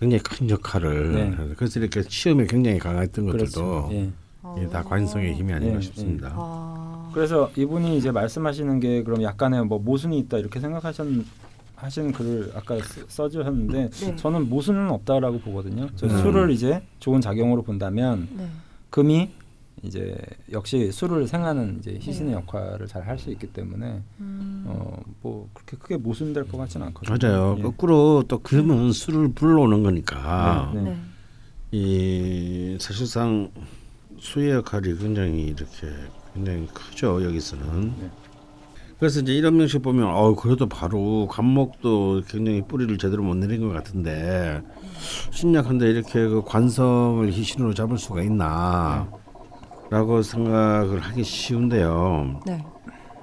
[0.00, 1.20] 굉장히 큰 역할을 네.
[1.26, 1.50] 해요.
[1.56, 3.88] 그래서 이렇게 시험에 굉장히 강했던 것들도 그렇죠.
[3.92, 4.10] 예.
[4.58, 6.32] 이게 다 관성의 힘이 아닌가 예, 싶습니다.
[6.34, 7.10] 아.
[7.14, 11.06] 그래서 이분이 이제 말씀하시는 게 그럼 약간의 뭐 모순이 있다 이렇게 생각하셨
[11.76, 14.16] 하신 글을 아까 쓰- 써주셨는데 네.
[14.16, 15.88] 저는 모순은 없다라고 보거든요.
[15.96, 16.18] 저 음.
[16.18, 18.46] 수를 이제 좋은 작용으로 본다면 네.
[18.90, 19.30] 금이
[19.82, 20.14] 이제
[20.52, 22.36] 역시 수를 생하는 이제 희신의 네.
[22.36, 24.64] 역할을 잘 할 수 있기 때문에 음.
[25.22, 27.16] 어뭐 그렇게 크게 모순될 것 같지는 않거든요.
[27.18, 27.54] 맞아요.
[27.58, 27.62] 예.
[27.62, 30.96] 거꾸로 또 금은 술을 불러오는 거니까 네, 네.
[31.72, 33.50] 이 사실상
[34.20, 35.88] 수의 역할이 굉장히 이렇게
[36.34, 37.94] 굉장히 크죠 여기서는.
[37.98, 38.10] 네.
[38.98, 43.72] 그래서 이제 이런 명식 보면 어 그래도 바로 간목도 굉장히 뿌리를 제대로 못 내린 것
[43.72, 44.60] 같은데
[45.30, 49.08] 신약한데 이렇게 그 관성을 희신으로 잡을 수가 있나라고
[50.22, 52.42] 생각을 하기 쉬운데요.
[52.46, 52.62] 네.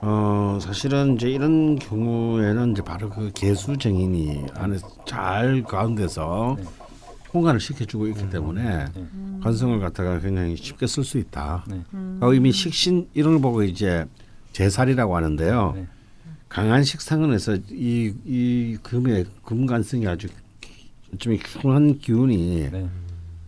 [0.02, 6.64] 어 사실은 이제 이런 경우에는 이제 바로 그 개수 정인이 안에 잘 가운데서 네.
[7.30, 9.08] 공간을 시켜주고 있기 때문에 네.
[9.44, 11.64] 관성을 갖다가 굉장히 쉽게 쓸 수 있다.
[11.68, 11.82] 네.
[11.94, 12.20] 음.
[12.22, 14.06] 어, 이미 식신 이런 걸 보고 이제
[14.54, 15.74] 제살이라고 하는데요.
[15.76, 15.88] 네.
[16.50, 20.28] 강한 식상은에서 이, 이 금의 금관성이 아주
[21.20, 22.90] 좀 흉한 기운이 네.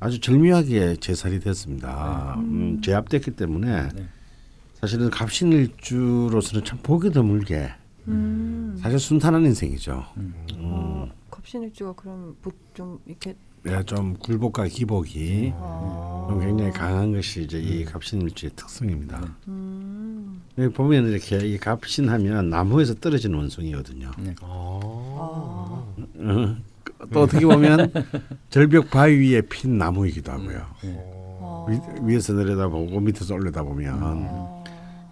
[0.02, 2.36] 아주 절묘하게 제살이 됐습니다.
[2.40, 4.06] 음, 제압됐기 때문에 네.
[4.76, 7.70] 사실은 갑신일주로서는 참 보기 드물게
[8.08, 8.78] 음.
[8.80, 10.06] 사실 순탄한 인생이죠.
[10.56, 13.36] 어, 갑신일주가 그럼 보- 좀 이렇게 예,
[13.86, 16.28] 좀 굴복과 기복이 아.
[16.30, 19.36] 좀 굉장히 강한 것이 이제 이 갑신 일주의 특성입니다.
[19.48, 20.42] 음.
[20.58, 24.12] 여기 보면 이렇게 이 갑신하면 나무에서 떨어지는 원숭이거든요.
[24.18, 24.36] 네.
[24.42, 24.46] 아.
[24.46, 25.86] 어,
[27.12, 27.92] 또 어떻게 보면
[28.50, 30.66] 절벽 바위 위에 핀 나무이기도 하고요.
[31.42, 31.66] 아.
[31.70, 34.64] 위, 위에서 내려다보고 밑에서 올려다보면 아.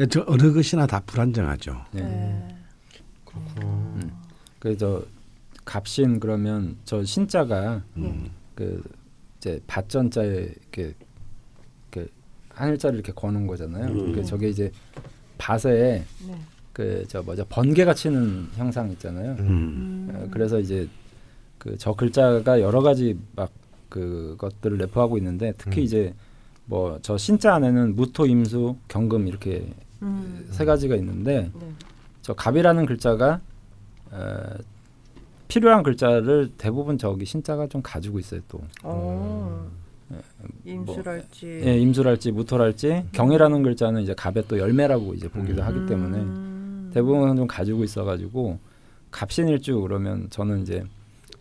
[0.10, 1.86] 저 어느 것이나 다 불안정하죠.
[1.92, 2.02] 네.
[2.02, 2.58] 네.
[4.60, 5.04] 그저
[5.66, 8.30] 갑신 그러면 저 신자가 음.
[8.58, 8.82] 그
[9.38, 10.96] 이제 밭전자에 이렇게
[11.92, 12.10] 그
[12.50, 13.86] 하늘자를 이렇게 거는 거잖아요.
[13.86, 14.14] 음.
[14.14, 14.72] 그 저게 이제
[15.38, 16.36] 밭에 네.
[16.74, 19.34] 그저 뭐죠 번개가 치는 형상 있잖아요.
[19.34, 19.40] 음.
[19.40, 20.12] 음.
[20.16, 20.90] 어, 그래서 이제
[21.60, 23.52] 그 저 글자가 여러 가지 막
[23.90, 25.84] 그것들을 내포하고 있는데 특히 음.
[25.84, 26.14] 이제
[26.66, 30.48] 뭐 저 신자 안에는 무토, 임수, 경금 이렇게 음.
[30.50, 31.72] 세 가지가 있는데 네.
[32.24, 33.40] 저 갑이라는 글자가
[34.12, 34.44] 어,
[35.48, 38.60] 필요한 글자를 대부분 저기 신자가 좀 가지고 있어요 또.
[38.84, 39.70] 어.
[40.10, 40.22] 뭐,
[40.66, 41.62] 임술할지.
[41.66, 46.92] 예, 임수랄지 무토랄지 경이라는 글자는 이제 갑의 또 열매라고 이제 보기도 하기 때문에 음.
[46.94, 48.58] 대부분 좀 가지고 있어가지고
[49.12, 50.84] 갑신일주 그러면 저는 이제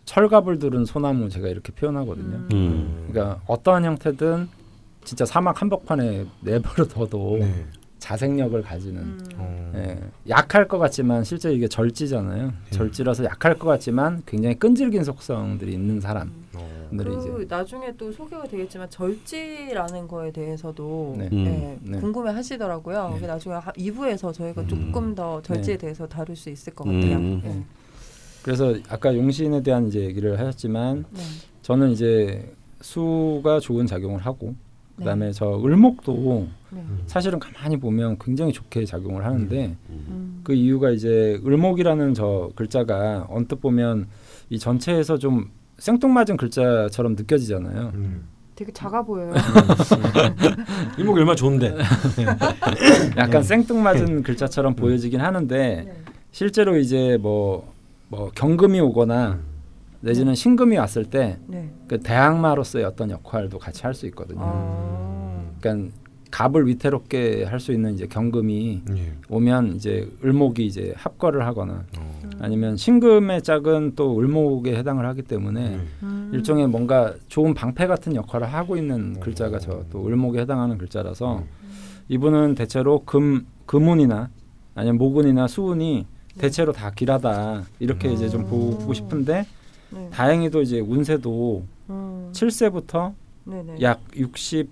[0.05, 2.47] 철갑을 두른 소나무 제가 이렇게 표현하거든요.
[2.53, 3.07] 음.
[3.09, 4.49] 그러니까 어떠한 형태든
[5.03, 7.65] 진짜 사막 한복판에 내버려 둬도 네.
[8.07, 9.19] 자생력을 가지는 음.
[9.35, 9.71] 어.
[9.75, 12.53] 예, 약할 것 같지만 실제 이게 절지잖아요.
[12.69, 18.89] 절지라서 약할 것 같지만 굉장히 끈질긴 속성들이 있는 사람들이 그 이제 나중에 또 소개가 되겠지만
[18.89, 21.29] 절지라는 거에 대해서도 네.
[21.33, 21.43] 음.
[21.43, 21.99] 네, 네.
[21.99, 23.09] 궁금해 하시더라고요.
[23.09, 23.15] 네.
[23.15, 24.67] 그게 나중에 2부에서 저희가 음.
[24.69, 25.77] 조금 더 절지에 네.
[25.77, 27.17] 대해서 다룰 수 있을 것 같아요.
[27.17, 27.41] 음.
[27.43, 27.63] 네.
[28.41, 31.21] 그래서 아까 용신에 대한 이제 얘기를 하셨지만 네.
[31.61, 34.66] 저는 이제 수가 좋은 작용을 하고 네.
[34.97, 36.83] 그다음에 저 을목도 네.
[37.05, 40.41] 사실은 가만히 보면 굉장히 좋게 작용을 하는데 음.
[40.43, 44.07] 그 이유가 이제 을목이라는 저 글자가 언뜻 보면
[44.49, 47.91] 이 전체에서 좀 생뚱맞은 글자처럼 느껴지잖아요.
[47.93, 48.27] 음.
[48.55, 49.33] 되게 작아 보여요.
[50.97, 51.77] 이목이 얼마나 좋은데.
[53.15, 56.03] 약간 생뚱맞은 글자처럼 보여지긴 하는데 네.
[56.31, 57.71] 실제로 이제 뭐,
[58.07, 59.39] 뭐 경금이 오거나
[60.07, 61.69] 내지는 신금이 왔을 때 네.
[61.87, 64.39] 그 대항마로서의 어떤 역할도 같이 할 수 있거든요.
[64.41, 65.43] 아.
[65.59, 65.93] 그러니까
[66.31, 69.13] 갑을 위태롭게 할 수 있는 이제 경금이 예.
[69.29, 72.19] 오면 이제 을목이 이제 합거를 하거나 어.
[72.39, 75.87] 아니면 신금의 짝은 또 을목에 해당을 하기 때문에 음.
[76.03, 76.31] 음.
[76.33, 81.43] 일종의 뭔가 좋은 방패 같은 역할을 하고 있는 글자가 저 또 을목에 해당하는 글자라서
[82.09, 84.29] 이분은 대체로 금 금운이나
[84.75, 86.05] 아니면 모근이나 수운이
[86.37, 89.45] 대체로 다 길하다 이렇게 이제 좀 보고 싶은데
[89.89, 90.09] 네.
[90.11, 92.29] 다행히도 이제 운세도 음.
[92.33, 93.13] 7세부터
[93.45, 93.77] 네네.
[93.81, 94.69] 약 60,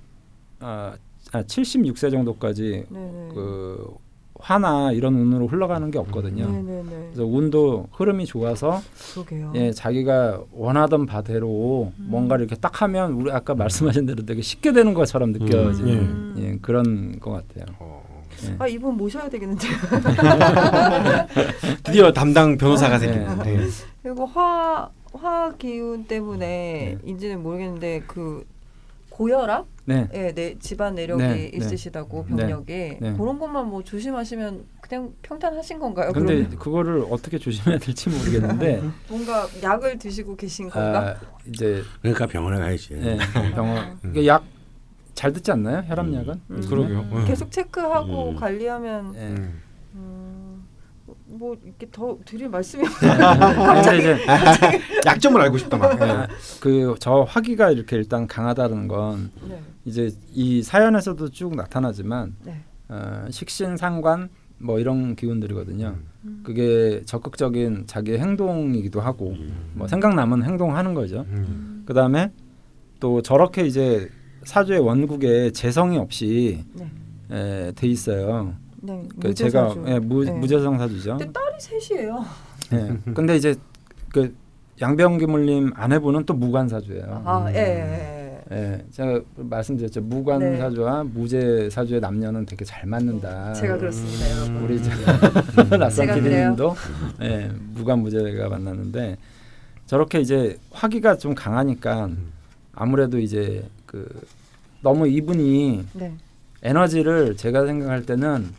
[0.60, 0.93] 아,
[1.32, 3.30] 아 76세 정도까지 네네.
[3.34, 3.95] 그
[4.39, 6.45] 화나 이런 운으로 흘러가는 게 없거든요.
[6.45, 6.89] 네네네.
[7.13, 8.82] 그래서 운도 흐름이 좋아서
[9.13, 9.54] 그러게요.
[9.56, 12.08] 예 자기가 원하던 바대로 음.
[12.10, 16.36] 뭔가 이렇게 딱 하면 우리 아까 말씀하신 대로 되게 쉽게 되는 것처럼 느껴지는 음.
[16.38, 17.65] 예, 그런 것 같아요.
[17.80, 18.04] 어.
[18.43, 18.56] 예.
[18.60, 19.67] 아 이분 모셔야 되겠는데.
[21.84, 23.08] 드디어 담당 변호사가 네.
[23.08, 23.67] 생겼는데.
[24.04, 28.45] 그리고 화, 화 기운 때문에 인지는 모르겠는데 그
[29.10, 29.65] 고혈압?
[29.86, 30.10] 네.
[30.13, 31.51] 예, 내 집안 내력이 네, 네.
[31.54, 33.13] 있으시다고 네, 병력에 네.
[33.13, 36.12] 그런 것만 뭐 조심하시면 그냥 평탄하신 건가요?
[36.12, 41.15] 근데 그러면 그거를 어떻게 조심해야 될지 모르겠는데 뭔가 약을 드시고 계신 건가?
[41.21, 42.93] 아, 이제 그러니까 병원에 가야지.
[42.95, 43.17] 예,
[43.54, 45.84] 병원 약잘 듣지 않나요?
[45.88, 46.34] 혈압약은?
[46.49, 46.58] 음.
[46.58, 46.69] 요즘에?
[46.75, 47.10] 그러게요.
[47.13, 47.25] 응.
[47.25, 48.36] 계속 체크하고 음.
[48.36, 49.19] 관리하면 예.
[49.19, 49.36] 음.
[49.38, 49.62] 음,
[51.27, 54.17] 뭐 이렇게 더 드릴 말씀이 근데 이제
[55.05, 55.99] 약점을 알고 싶다 막.
[56.01, 56.27] 아,
[56.59, 59.59] 그저 화기가 이렇게 일단 강하다는 건 네.
[59.85, 62.61] 이제 이 사연에서도 쭉 나타나지만 네.
[62.89, 65.95] 어, 식신 상관 뭐 이런 기운들이거든요.
[66.25, 66.41] 음.
[66.45, 69.35] 그게 적극적인 자기의 행동이기도 하고
[69.73, 71.25] 뭐 생각나면 행동하는 거죠.
[71.29, 71.83] 음.
[71.85, 72.31] 그 다음에
[72.99, 74.09] 또 저렇게 이제
[74.43, 76.89] 사주의 원국에 재성이 없이 네.
[77.31, 78.55] 에, 돼 있어요.
[78.86, 79.04] 네.
[79.21, 79.91] 그 제가 무죄사주.
[79.93, 80.32] 예, 무, 네.
[80.32, 81.17] 무재성 사주죠.
[81.17, 82.26] 근데 딸이 셋이에요.
[82.74, 83.13] 예.
[83.13, 83.56] 근데 이제
[84.12, 84.34] 그
[84.82, 87.21] 양병기물님 아내분은 또 무관 사주예요.
[87.26, 87.62] 아, 예, 예.
[87.62, 88.36] 예.
[88.52, 90.02] 예, 제가 말씀드렸죠.
[90.02, 90.58] 무관 네.
[90.58, 93.54] 사주와 무재 사주의 남녀는 되게 잘 맞는다.
[93.54, 94.63] 제가 그렇습니다, 여러분.
[94.63, 94.80] 우리
[95.80, 96.06] 낯선.
[96.13, 96.76] PD님도
[97.21, 99.17] 예, 무관 무재가 만났는데
[99.88, 102.10] 저렇게 이제 화기가 좀 강하니까
[102.74, 104.08] 아무래도 이제 그
[104.82, 106.13] 너무 이분이 네.
[106.62, 108.50] 에너지를 제가 생각할 때는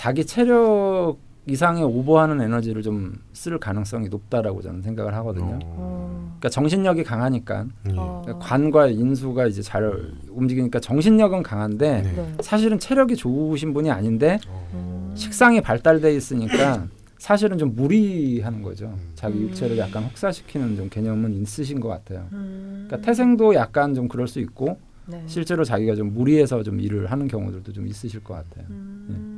[0.00, 5.58] 자기 체력 이상의 오버하는 에너지를 좀 쓸 가능성이 높다라고 저는 생각을 하거든요.
[5.62, 6.36] 어.
[6.38, 7.94] 그러니까 정신력이 강하니까 예.
[7.96, 8.22] 어.
[8.38, 9.90] 관과 인수가 이제 잘
[10.28, 12.12] 움직이니까 정신력은 강한데 네.
[12.12, 12.34] 네.
[12.40, 14.38] 사실은 체력이 좋으신 분이 아닌데
[14.74, 15.12] 음.
[15.14, 16.86] 식상이 발달돼 있으니까
[17.16, 18.94] 사실은 좀 무리하는 거죠.
[19.14, 19.42] 자기 음.
[19.48, 22.26] 육체를 약간 혹사시키는 좀 개념은 있으신 것 같아요.
[22.32, 22.84] 음.
[22.88, 25.22] 그러니까 태생도 약간 좀 그럴 수 있고 네.
[25.26, 28.66] 실제로 자기가 좀 무리해서 좀 일을 하는 경우들도 좀 있으실 것 같아요.
[28.70, 29.29] 음.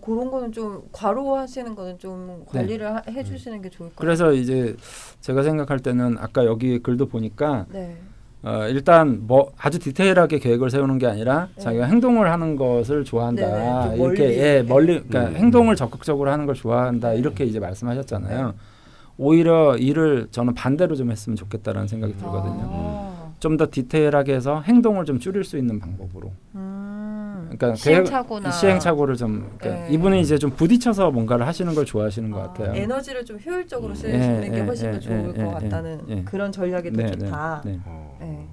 [0.00, 4.14] 그런 거는 좀 과로하시는 거는 좀 관리를 하- 해주시는 게 좋을 것 같아요.
[4.16, 4.22] 네.
[4.24, 4.76] 그래서 이제
[5.20, 7.96] 제가 생각할 때는 아까 여기 글도 보니까 네.
[8.44, 11.62] 어, 일단 뭐 아주 디테일하게 계획을 세우는 게 아니라 네.
[11.62, 14.38] 자기가 행동을 하는 것을 좋아한다 네네, 좀 이렇게 멀리.
[14.38, 15.36] 예, 멀리 그러니까 음.
[15.36, 18.54] 행동을 적극적으로 하는 걸 좋아한다 이렇게 이제 말씀하셨잖아요.
[19.18, 22.68] 오히려 일을 저는 반대로 좀 했으면 좋겠다라는 생각이 들거든요.
[22.72, 23.32] 아.
[23.38, 26.32] 좀더 디테일하게 해서 행동을 좀 줄일 수 있는 방법으로.
[26.54, 27.01] 음.
[27.50, 29.94] 그러니까 시행착오나 시행착오를 좀 그러니까 네.
[29.94, 32.74] 이분은 이제 좀 부딪혀서 뭔가를 하시는 걸 좋아하시는 것 아, 같아요.
[32.74, 36.00] 에너지를 좀 효율적으로 예, 쓰시는 게 예, 훨씬 예, 더 좋을 예, 것 예, 같다는
[36.08, 36.22] 예.
[36.24, 37.62] 그런 전략이 더 네, 좋다.
[37.64, 37.80] 네, 네.
[37.86, 38.16] 어.
[38.20, 38.46] 네.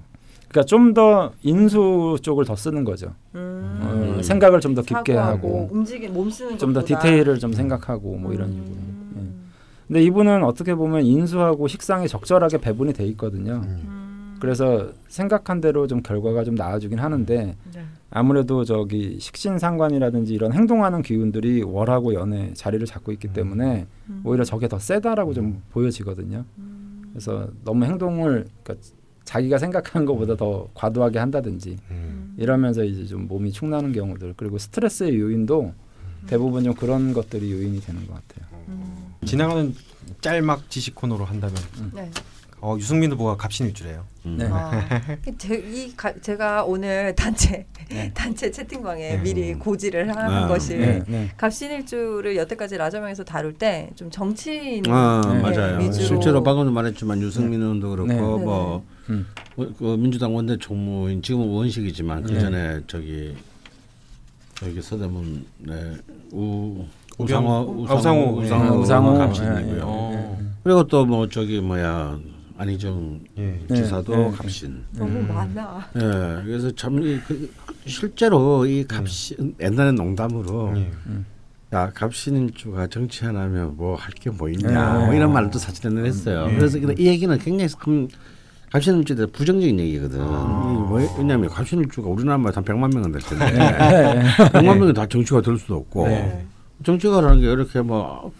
[0.48, 3.14] 그러니까 좀 더 인수 쪽을 더 쓰는 거죠.
[3.36, 4.16] 음.
[4.18, 6.84] 어, 생각을 좀 더 깊게 하고 움직임 몸 쓰는 좀 더.
[6.84, 8.66] 디테일을 좀 생각하고 뭐 이런 식으로.
[8.66, 8.72] 예.
[9.20, 9.50] 음.
[9.86, 13.62] 근데 이분은 어떻게 보면 인수하고 식상이 적절하게 배분이 돼 있거든요.
[14.40, 14.42] 음.
[14.42, 17.84] 그래서 생각한 대로 좀 결과가 좀 나아지긴 하는데 네.
[18.10, 24.22] 아무래도 저기 식신 상관이라든지 이런 행동하는 기운들이 월하고 연에 자리를 잡고 있기 때문에 음.
[24.24, 26.44] 오히려 저게 더 세다라고 좀 보여지거든요.
[26.58, 27.02] 음.
[27.12, 28.86] 그래서 너무 행동을 그러니까
[29.24, 32.34] 자기가 생각한 것보다 더 과도하게 한다든지 음.
[32.36, 35.72] 이러면서 이제 좀 몸이 축나는 경우들 그리고 스트레스의 요인도
[36.26, 38.48] 대부분 좀 그런 것들이 요인이 되는 것 같아요.
[38.68, 39.14] 음.
[39.24, 39.74] 지나가는
[40.20, 41.56] 짤막 지식 코너로 한다면
[41.94, 42.10] 네.
[42.62, 44.04] 어, 유승민 후보가 갑신일주래요.
[44.26, 44.36] 음.
[44.38, 44.46] 네.
[44.50, 44.70] 아,
[45.38, 48.10] 제, 이 가, 제가 오늘 단체 네.
[48.14, 49.22] 단체 채팅방에 네.
[49.22, 51.30] 미리 고지를 하는 아, 것이 네, 네.
[51.38, 55.78] 갑신일주를 여태까지 라저명에서 다룰 때 좀 정치인 아 네, 맞아요.
[55.78, 56.06] 위주로.
[56.06, 58.20] 실제로 방금도 말했지만 유승민 의원도 그렇고 네.
[58.20, 59.26] 뭐 음.
[59.56, 62.40] 어, 그 민주당 원내 총무인 지금은 원식이지만 그 네.
[62.40, 63.34] 전에 저기
[64.54, 65.96] 저기 서대문 네,
[66.32, 66.84] 우
[67.16, 68.44] 우병- 우상호 아, 우상호, 예.
[68.44, 70.36] 우상호 우상호, 갑신이고요.
[70.62, 72.18] 그리고 또 뭐 저기 뭐야
[72.60, 73.58] 안희정 예.
[73.68, 74.30] 네, 지사도 네.
[74.36, 74.84] 갑신.
[74.92, 75.28] 너무 음.
[75.28, 75.88] 많아.
[75.96, 77.50] 예, 그래서 참 이, 그,
[77.86, 80.90] 실제로 이 갑신 옛날에 농담으로 예.
[81.72, 84.68] 야 갑신일주가 정치 안 하면 뭐 할 게 뭐 있냐
[84.98, 85.06] 네.
[85.06, 86.46] 뭐 이런 말도 사진에 했어요.
[86.50, 86.56] 음.
[86.58, 88.08] 그래서 이 얘기는 굉장히 큰
[88.72, 90.20] 갑신일주에 대해 부정적인 얘기거든.
[90.20, 90.74] 아.
[90.76, 94.22] 이 뭐, 왜냐하면 갑신일주가 우리나라만 한 100만 명은 될 텐데 네.
[94.52, 96.44] 100만 명이 다 정치가 될 수도 없고 네.
[96.84, 98.30] 정치가라는 게 이렇게 뭐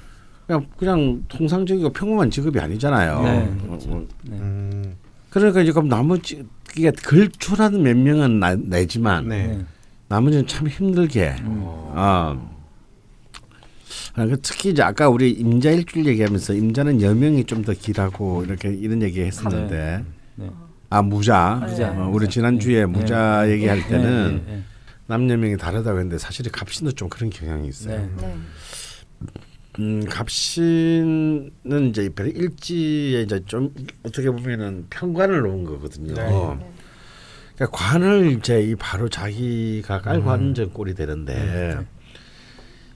[0.50, 3.22] 그냥 그냥 통상적이고 평범한 직업이 아니잖아요.
[3.22, 3.28] 네,
[3.68, 4.06] 어, 어.
[4.30, 4.96] 음.
[5.30, 6.44] 그러니까 이제 그럼 나머지
[6.76, 9.46] 이게 걸출한 몇 명은 나, 내지만 네.
[9.46, 9.64] 네.
[10.08, 11.36] 나머지는 참 힘들게.
[11.44, 12.50] 어.
[14.14, 18.72] 아, 그 특히 이제 아까 우리 임자 일주일 얘기하면서 임자는 여명이 좀 더 길하고 이렇게
[18.72, 20.50] 이런 얘기 했었는데 네.
[20.88, 21.90] 아 무자, 무자.
[21.92, 24.62] 어, 우리 지난 주에 무자 얘기할 때는 네, 네,
[25.06, 28.08] 남여명이 다르다고 했는데 사실 갑신도 좀 그런 경향이 있어요.
[29.78, 29.82] 네.
[29.82, 29.82] 네.
[29.82, 31.50] 음, 갑신은
[31.90, 36.14] 이제 별 일지에 이제 좀 어떻게 보면은 편관을 놓은 거거든요.
[36.14, 36.22] 네.
[37.54, 40.28] 그러니까 관을 이제 이 바로 자기가 깔고 음.
[40.56, 41.78] 앉은 꼴이 되는데,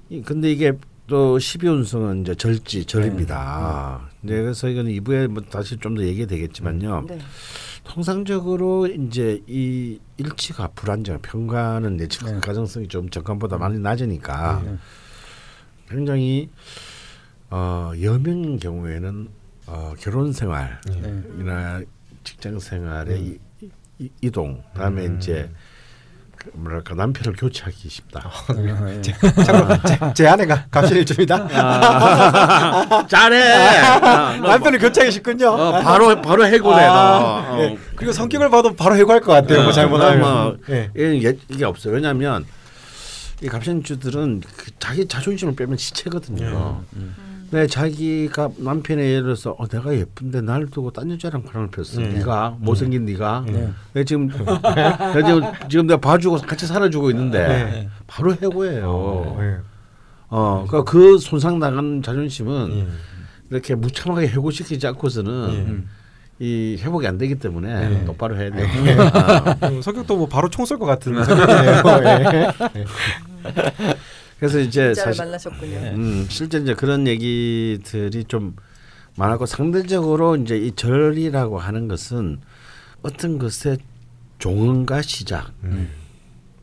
[0.08, 0.72] 이 근데 이게
[1.06, 4.08] 또 12운성은 이제 절지 절입니다.
[4.22, 4.40] 네.
[4.40, 7.04] 그래서 이건 2부에 뭐 다시 좀 더 얘기 되겠지만요.
[7.08, 7.18] 네.
[7.84, 12.40] 통상적으로 이제 이 일치가 불안정, 평가는 예측 네.
[12.40, 14.78] 가능성이 좀 전관보다 많이 낮으니까 네.
[15.88, 16.48] 굉장히
[17.50, 19.28] 어, 여명인 경우에는
[19.66, 21.84] 어, 결혼 생활이나 네.
[22.24, 23.38] 직장 생활의 이,
[23.98, 25.16] 이, 이 동, 다음에 음.
[25.16, 25.50] 이제
[26.36, 28.30] 그 뭐랄까 남편을 교체하기 쉽다.
[28.56, 29.02] 네.
[29.02, 31.48] 참고로 제, 제 아내가 갑신일주입니다.
[33.08, 33.82] 잘해.
[33.96, 35.48] 어, 너 남편을 교체하기 쉽군요.
[35.48, 36.82] 어, 바로 바로 해고돼.
[36.82, 37.54] 아, 너.
[37.54, 37.60] 어.
[37.60, 37.78] 예.
[37.94, 39.62] 그리고 성격을 봐도 바로 해고할 것 같아요.
[39.62, 40.20] 뭐 잘못하면.
[40.20, 41.94] 뭐, 예- 이게 없어요.
[41.94, 42.44] 왜냐하면
[43.42, 46.82] 이 갑신주들은 그 자기 자존심을 빼면 시체거든요.
[47.50, 52.00] 네, 자기가 남편에 예를 들어서 어, 내가 예쁜데 날 두고 딴 여자랑 바람을 폈어.
[52.00, 52.14] 네.
[52.14, 53.44] 네가 못생긴 네가.
[53.46, 53.70] 네.
[53.92, 57.88] 내 지금 내가 지금, 지금 내가 봐주고 같이 살아주고 있는데 네.
[58.08, 58.90] 바로 해고해요.
[58.90, 59.58] 어, 예.
[60.30, 62.88] 어, 그러니까 그 손상 나간 자존심은 예.
[63.50, 65.84] 이렇게 무참하게 해고시키지 않고서는 예.
[66.40, 68.04] 이 회복이 안 되기 때문에 네.
[68.04, 68.66] 똑바로 해야 돼요.
[69.62, 69.68] 어.
[69.68, 71.82] 음, 성격도 뭐 바로 총 쏠 것 같은 성격이네요.
[72.76, 72.84] 예.
[74.38, 75.76] 그래서 이제 사실 만나셨군요.
[75.94, 78.56] 음, 실제 이제 그런 얘기들이 좀
[79.16, 82.40] 많았고 상대적으로 이제 이 절이라고 하는 것은
[83.02, 83.78] 어떤 것의
[84.38, 85.52] 종언과 시작.
[85.62, 85.88] 음.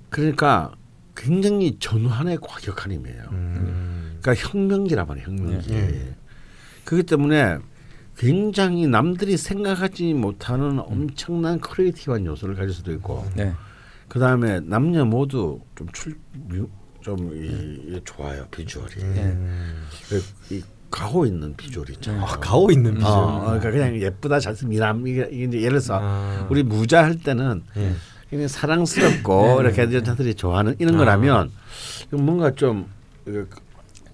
[0.10, 0.74] 그러니까
[1.16, 3.24] 굉장히 전환에 과격한 힘이에요.
[3.32, 4.18] 음.
[4.22, 5.28] 그러니까 혁명기란 말이에요.
[5.28, 5.70] 혁명기.
[5.72, 6.14] 네.
[6.84, 7.58] 그렇기 때문에
[8.22, 13.52] 굉장히 남들이 생각하지 못하는 엄청난 creative한 요소를 가질 수도 있고 네.
[14.08, 16.16] 그 다음에 남녀 모두 좀 출
[17.02, 17.48] 좀 이,
[17.96, 19.88] 이 좋아요 비주얼이 음.
[20.08, 22.22] 그, 이 가오 있는 비주얼이 있잖아요.
[22.24, 23.12] 아, 가오 있는 비주얼.
[23.12, 26.46] 어, 어, 그러니까 그냥 예쁘다 잘생 미남 이게, 이제 예를 들어서 아.
[26.52, 27.94] 우리 무자 할 때는 예.
[28.30, 30.98] 굉장히 사랑스럽고 이렇게 여자들이 좋아하는 이런 아.
[31.00, 31.50] 거라면
[32.12, 32.86] 뭔가 좀
[33.26, 33.50] 그,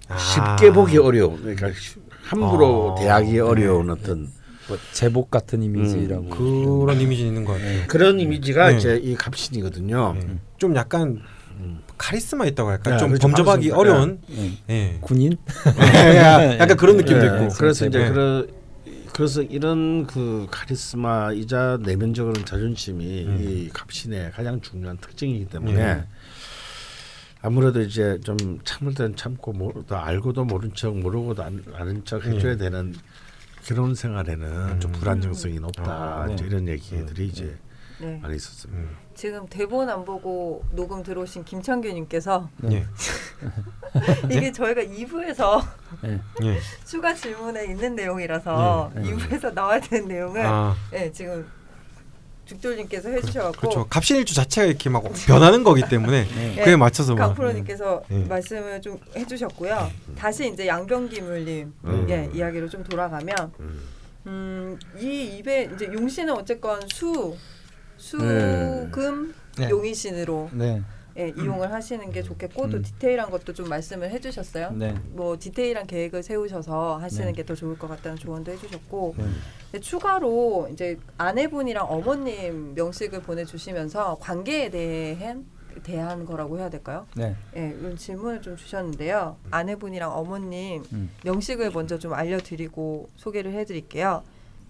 [0.08, 0.16] 아.
[0.16, 3.00] 쉽게 보기 어려운 그러니까 쉬- 함부로 아.
[3.00, 4.28] 대하기 어려운 어떤
[4.68, 6.24] 뭐 제복 같은 이미지라고.
[6.24, 6.30] 음.
[6.30, 7.86] 그런 이미지 있는 것 같아요.
[7.88, 8.76] 그런 이미지가 네.
[8.76, 10.14] 이제 이 갑신이거든요.
[10.16, 10.36] 예.
[10.58, 11.20] 좀 약간
[11.96, 12.90] 카리스마 있다고 할까?
[12.92, 13.28] 네, 좀 그렇죠.
[13.28, 13.70] 범접하기.
[13.70, 14.20] 어려운.
[14.28, 14.58] 네.
[14.68, 14.98] 예.
[15.00, 15.38] 군인?
[16.60, 17.54] 약간 그런 느낌도 네, 있고.
[17.54, 18.10] 그래서 이제 네.
[18.10, 18.46] 그런
[19.14, 23.38] 그래서 이런 그 카리스마이자 내면적으로는 자존심이 음.
[23.40, 26.04] 이 갑신의 가장 중요한 특징이기 때문에 네.
[27.40, 32.24] 아무래도 이제 좀 참을 때는 참고 모, 또 알고도 모른 척 모르고도 안, 아는 척
[32.26, 32.64] 해줘야 네.
[32.64, 32.94] 되는
[33.64, 34.98] 결혼 생활에는 좀 음.
[34.98, 36.36] 불안정성이 높다 아, 네.
[36.44, 37.56] 이런 얘기들이 이제
[38.00, 38.18] 네.
[38.22, 38.80] 많이 있었습니다.
[38.80, 38.96] 음.
[39.14, 42.86] 지금 대본 안 보고 녹음 들어오신 김창규님께서 예.
[44.30, 45.60] 이게 저희가 2부에서
[46.02, 46.20] 네.
[46.44, 46.58] 예.
[46.86, 49.12] 추가 질문에 있는 내용이라서 네, 네.
[49.12, 51.44] 2부에서 나와야 되는 내용을 아, 네, 지금
[52.48, 53.86] 죽돌님께서 해주셔갖고 그렇죠.
[53.88, 56.64] 갑신일주 자체가 이렇게 막 변하는 거기 때문에 네.
[56.64, 58.24] 그에 맞춰서 막 강프로님께서 네.
[58.24, 59.90] 말씀을 좀 해주셨고요.
[60.16, 62.06] 다시 이제 양병기물님 음.
[62.08, 63.80] 예, 이야기로 좀 돌아가면 음.
[64.26, 67.36] 음, 이 입에 이제 용신은 어쨌건 수,
[67.96, 68.88] 수, 네.
[68.90, 69.68] 금, 네.
[69.70, 70.82] 용의신으로 네.
[71.18, 72.82] 예, 이용을 하시는 게 좋겠고 또 음.
[72.82, 74.70] 디테일한 것도 좀 말씀을 해주셨어요.
[74.70, 74.94] 네.
[75.10, 77.32] 뭐 디테일한 계획을 세우셔서 하시는 네.
[77.32, 79.16] 게더 좋을 것 같다는 조언도 해주셨고
[79.72, 79.80] 네.
[79.80, 85.46] 추가로 이제 아내분이랑 어머님 명식을 보내주시면서 관계에 대한
[85.82, 87.06] 대한 거라고 해야 될까요?
[87.14, 87.36] 네.
[87.56, 89.36] 예, 이런 질문을 좀 주셨는데요.
[89.50, 91.10] 아내분이랑 어머님 음.
[91.24, 94.22] 명식을 먼저 좀 알려드리고 소개를 해드릴게요.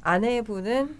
[0.02, 0.96] 아내분은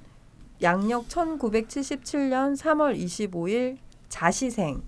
[0.62, 3.78] 양력 1977년 3월 25일
[4.08, 4.82] 자시생,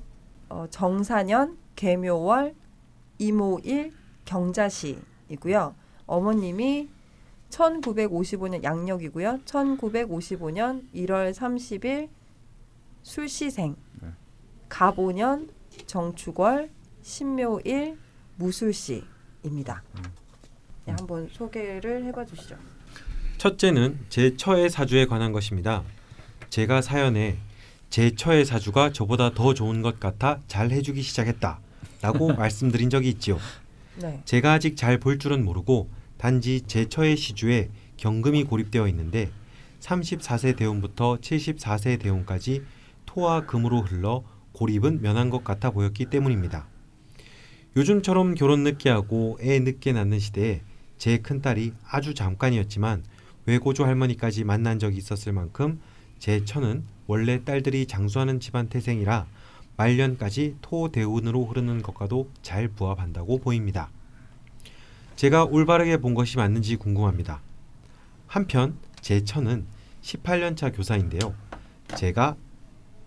[0.51, 2.55] 어, 정사년, 개묘월,
[3.19, 3.93] 이모일,
[4.25, 5.75] 경자시이고요.
[6.07, 6.89] 어머님이
[7.51, 9.41] 1955년 양력이고요.
[9.45, 12.09] 1955년 1월 30일
[13.03, 13.77] 술시생.
[14.03, 14.09] 네.
[14.69, 15.49] 갑오년
[15.87, 16.71] 정축월
[17.03, 17.97] 신묘일
[18.37, 19.83] 무술시입니다.
[20.85, 22.57] 네, 한번 소개를 해봐 주시죠.
[23.39, 25.83] 첫째는 제 처의 사주에 관한 것입니다.
[26.51, 27.39] 제가 사연에
[27.91, 33.39] 제 처의 사주가 저보다 더 좋은 것 같아 잘 해주기 시작했다라고 말씀드린 적이 있지요.
[33.97, 34.23] 네.
[34.25, 39.31] 제가 아직 잘 볼 줄은 모르고 단지 제 처의 시주에 경금이 고립되어 있는데
[39.81, 42.63] 34세 대운부터 74세 대운까지
[43.07, 44.23] 토와 금으로 흘러
[44.53, 46.67] 고립은 면한 것 같아 보였기 때문입니다.
[47.77, 50.63] 요즘처럼 결혼 늦게 하고 애 늦게 낳는 시대에
[50.99, 53.05] 제 큰딸이 아주 잠깐이었지만
[53.47, 55.81] 외고조 할머니까지 만난 적이 있었을 만큼
[56.21, 59.27] 제 처는 원래 딸들이 장수하는 집안 태생이라
[59.77, 63.91] 말년까지 토 대운으로 흐르는 것과도 잘 부합한다고 보입니다.
[65.17, 67.41] 제가 올바르게 본 것이 맞는지 궁금합니다.
[68.27, 69.67] 한편 제 처는
[70.03, 71.35] 18년차 교사인데요.
[71.97, 72.37] 제가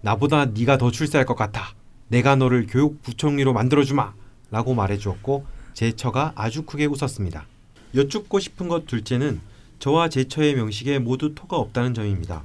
[0.01, 1.75] 나보다 네가 더 출세할 것 같아.
[2.09, 4.13] 내가 너를 교육부총리로 만들어주마.
[4.51, 7.47] 라고 말해주었고 제 처가 아주 크게 웃었습니다.
[7.95, 9.41] 여쭙고 싶은 것 둘째는
[9.79, 12.43] 저와 제 처의 명식에 모두 토가 없다는 점입니다.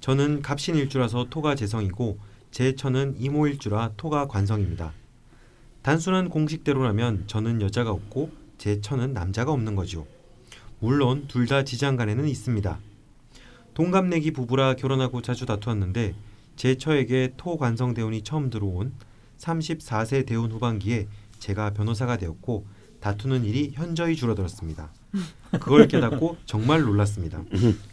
[0.00, 2.18] 저는 갑신일주라서 토가 재성이고
[2.50, 4.92] 제 처는 이모일주라 토가 관성입니다.
[5.82, 10.06] 단순한 공식대로라면 저는 여자가 없고 제 처는 남자가 없는 거죠.
[10.80, 12.78] 물론 둘 다 지장간에는 있습니다.
[13.74, 16.14] 동갑내기 부부라 결혼하고 자주 다투었는데
[16.56, 18.92] 제 처에게 토 관성 대운이 처음 들어온
[19.38, 21.06] 34세 대운 후반기에
[21.38, 22.66] 제가 변호사가 되었고
[23.00, 24.92] 다투는 일이 현저히 줄어들었습니다.
[25.52, 27.42] 그걸 깨닫고 정말 놀랐습니다.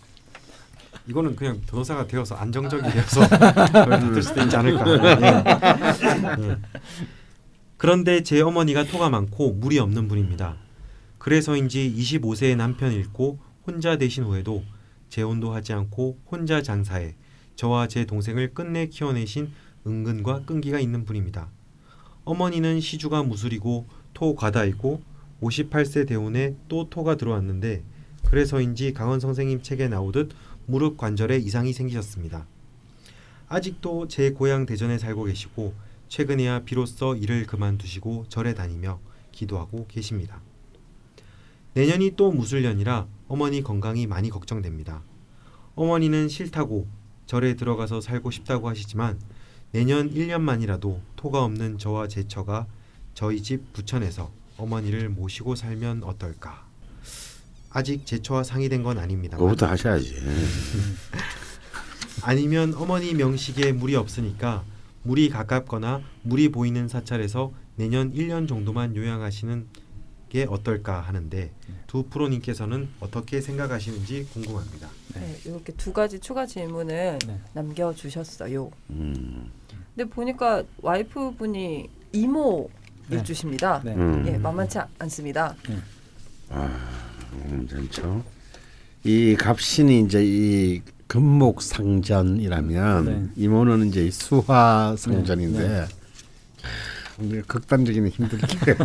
[1.08, 4.86] 이거는 그냥 변호사가 되어서 안정적이 되어서 다툴 수도 있지 않을까.
[5.22, 6.44] 예.
[6.44, 6.58] 예.
[7.78, 10.58] 그런데 제 어머니가 토가 많고 물이 없는 분입니다.
[11.18, 14.64] 그래서인지 25세의 남편 잃고 혼자 되신 후에도
[15.10, 17.16] 재혼도 하지 않고 혼자 장사해
[17.56, 19.52] 저와 제 동생을 끝내 키워내신
[19.86, 21.50] 은근과 끈기가 있는 분입니다.
[22.26, 25.02] 어머니는 시주가 무술이고 토 과다이고
[25.42, 27.84] 58세 대운에 또 토가 들어왔는데
[28.26, 30.32] 그래서인지 강원 선생님 책에 나오듯
[30.68, 32.46] 무릎 관절에 이상이 생기셨습니다.
[33.48, 35.74] 아직도 제 고향 대전에 살고 계시고
[36.10, 39.00] 최근에야 비로소 일을 그만두시고 절에 다니며
[39.32, 40.42] 기도하고 계십니다.
[41.74, 45.02] 내년이 또 무술년이라 어머니 건강이 많이 걱정됩니다.
[45.76, 46.88] 어머니는 싫다고
[47.28, 49.20] 절에 들어가서 살고 싶다고 하시지만
[49.72, 52.68] 내년 1년만이라도 토가 없는 저와 제 처가
[53.14, 56.67] 저희 집 부천에서 어머니를 모시고 살면 어떨까?
[57.70, 59.38] 아직 제 처와 상의된 건 아닙니다.
[59.38, 60.16] 그거부터 하셔야지.
[62.24, 64.64] 아니면 어머니 명식에 물이 없으니까
[65.04, 69.68] 물이 가깝거나 물이 보이는 사찰에서 내년 1년 정도만 요양하시는
[70.30, 71.52] 게 어떨까 하는데
[71.86, 74.90] 두 프로님께서는 어떻게 생각하시는지 궁금합니다.
[75.16, 77.40] 네, 이렇게 두 가지 추가 질문을 네.
[77.54, 78.70] 남겨주셨어요.
[78.90, 79.50] 음.
[79.96, 82.70] 근데 보니까 와이프분이 이모
[83.08, 83.18] 네.
[83.18, 83.82] 일주십니다.
[83.86, 83.96] 네.
[83.96, 84.26] 음.
[84.28, 85.56] 예, 만만치 않습니다.
[85.70, 85.82] 음,
[87.50, 88.24] 괜찮죠.
[89.04, 93.28] 이 갑신이 이제 이 금목 상전이라면 네.
[93.38, 95.86] 이모는 이제 이 수화 상전인데 네.
[97.18, 98.48] 참, 극단적인 힘들게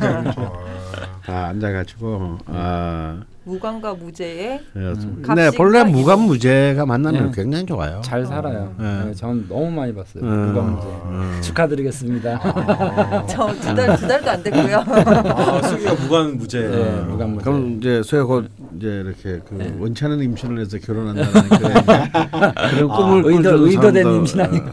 [1.26, 5.20] 아, 앉아가지고 아, 무관과 무죄의 음.
[5.20, 5.90] 네 갑신과 본래 이모.
[5.90, 7.32] 무관 무죄가 만나면 네.
[7.34, 8.00] 굉장히 좋아요.
[8.04, 8.72] 잘 살아요.
[8.78, 9.04] 네.
[9.06, 10.22] 네, 전 너무 많이 봤어요.
[10.22, 10.46] 음.
[10.52, 11.38] 무관무제 음.
[11.42, 12.38] 축하드리겠습니다.
[13.26, 14.84] 저두 달두 달도 안 됐고요.
[14.86, 16.60] 아, 수기가 무관 무죄.
[16.68, 17.44] 네, 무관무제.
[17.44, 19.74] 그럼 이제 소야 곧 이제 이렇게 그 네.
[19.76, 24.66] 원치 않은 임신을 해서 결혼한다는 그런, 그런 꿈을 의도- 꾸는 의도된 임신 아니고.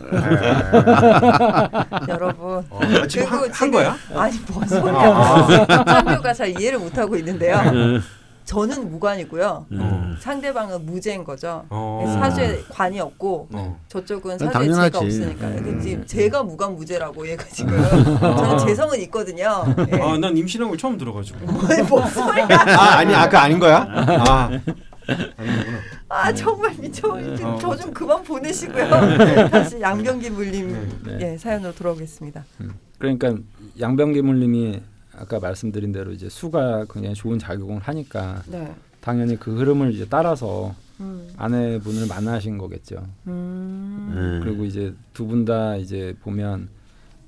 [2.07, 2.63] 여러분.
[2.69, 3.95] 어, 지금 한, 그리고 한 거야?
[4.15, 5.67] 아니 뭔 소리야.
[5.85, 7.61] 참교가 잘 이해를 못 하고 있는데요.
[7.71, 7.99] 네.
[8.45, 9.67] 저는 무관이고요.
[9.73, 10.17] 음.
[10.19, 11.65] 상대방은 무죄인 거죠.
[11.69, 12.03] 어.
[12.19, 13.79] 사주에 관이 없고 어.
[13.89, 14.91] 저쪽은 사주에 당연하지.
[14.91, 15.47] 죄가 없으니까.
[15.47, 15.63] 음.
[15.63, 17.79] 근데 지금 제가 무관 무죄라고 얘가 지금
[18.19, 19.63] 저는 재성은 있거든요.
[19.93, 20.01] 예.
[20.01, 21.45] 아, 난 임신한 걸 처음 들어가지고.
[21.45, 22.47] 뭔, 뭔 소리야?
[22.49, 23.85] 아, 아니 아까 아닌 거야?
[23.87, 24.49] 아,
[25.37, 25.77] 아니구나.
[26.09, 27.07] 아 정말 미쳐.
[27.07, 27.57] 어.
[27.59, 28.89] 저좀 그만 보내시고요.
[29.51, 31.17] 다시 양병기 물림 네.
[31.21, 32.43] 예, 사연으로 돌아오겠습니다.
[32.97, 33.35] 그러니까
[33.79, 34.81] 양병기 물님이
[35.19, 38.73] 아까 말씀드린 대로 이제 수가 굉장히 좋은 작용을 하니까 네.
[39.01, 41.29] 당연히 그 흐름을 이제 따라서 음.
[41.37, 42.97] 아내분을 만나신 거겠죠.
[43.27, 44.11] 음.
[44.15, 44.41] 음.
[44.43, 46.69] 그리고 이제 두 분 다 이제 보면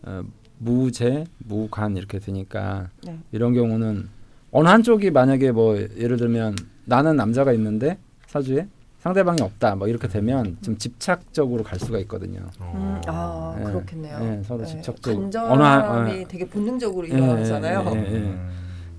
[0.04, 0.24] 어,
[0.58, 3.18] 무재, 무관 이렇게 되니까 네.
[3.32, 4.10] 이런 경우는
[4.52, 8.68] 어느 한쪽이 만약에 뭐 예를 들면 나는 남자가 있는데 사주에
[9.02, 12.40] 상대방이 없다 뭐 이렇게 되면 좀 집착적으로 갈 수가 있거든요.
[12.62, 13.64] 음, 아 네.
[13.66, 14.20] 그렇겠네요.
[14.20, 14.80] 네, 서로 네.
[14.82, 16.28] 집착적- 간절함이 어느 한- 어.
[16.28, 17.92] 되게 본능적으로 예, 일어나잖아요.
[17.96, 18.36] 예, 예, 예.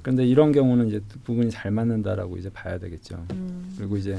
[0.03, 3.24] 그런데 이런 경우는 이제 부분이 잘 맞는다라고 이제 봐야 되겠죠.
[3.32, 3.72] 음.
[3.78, 4.18] 그리고 이제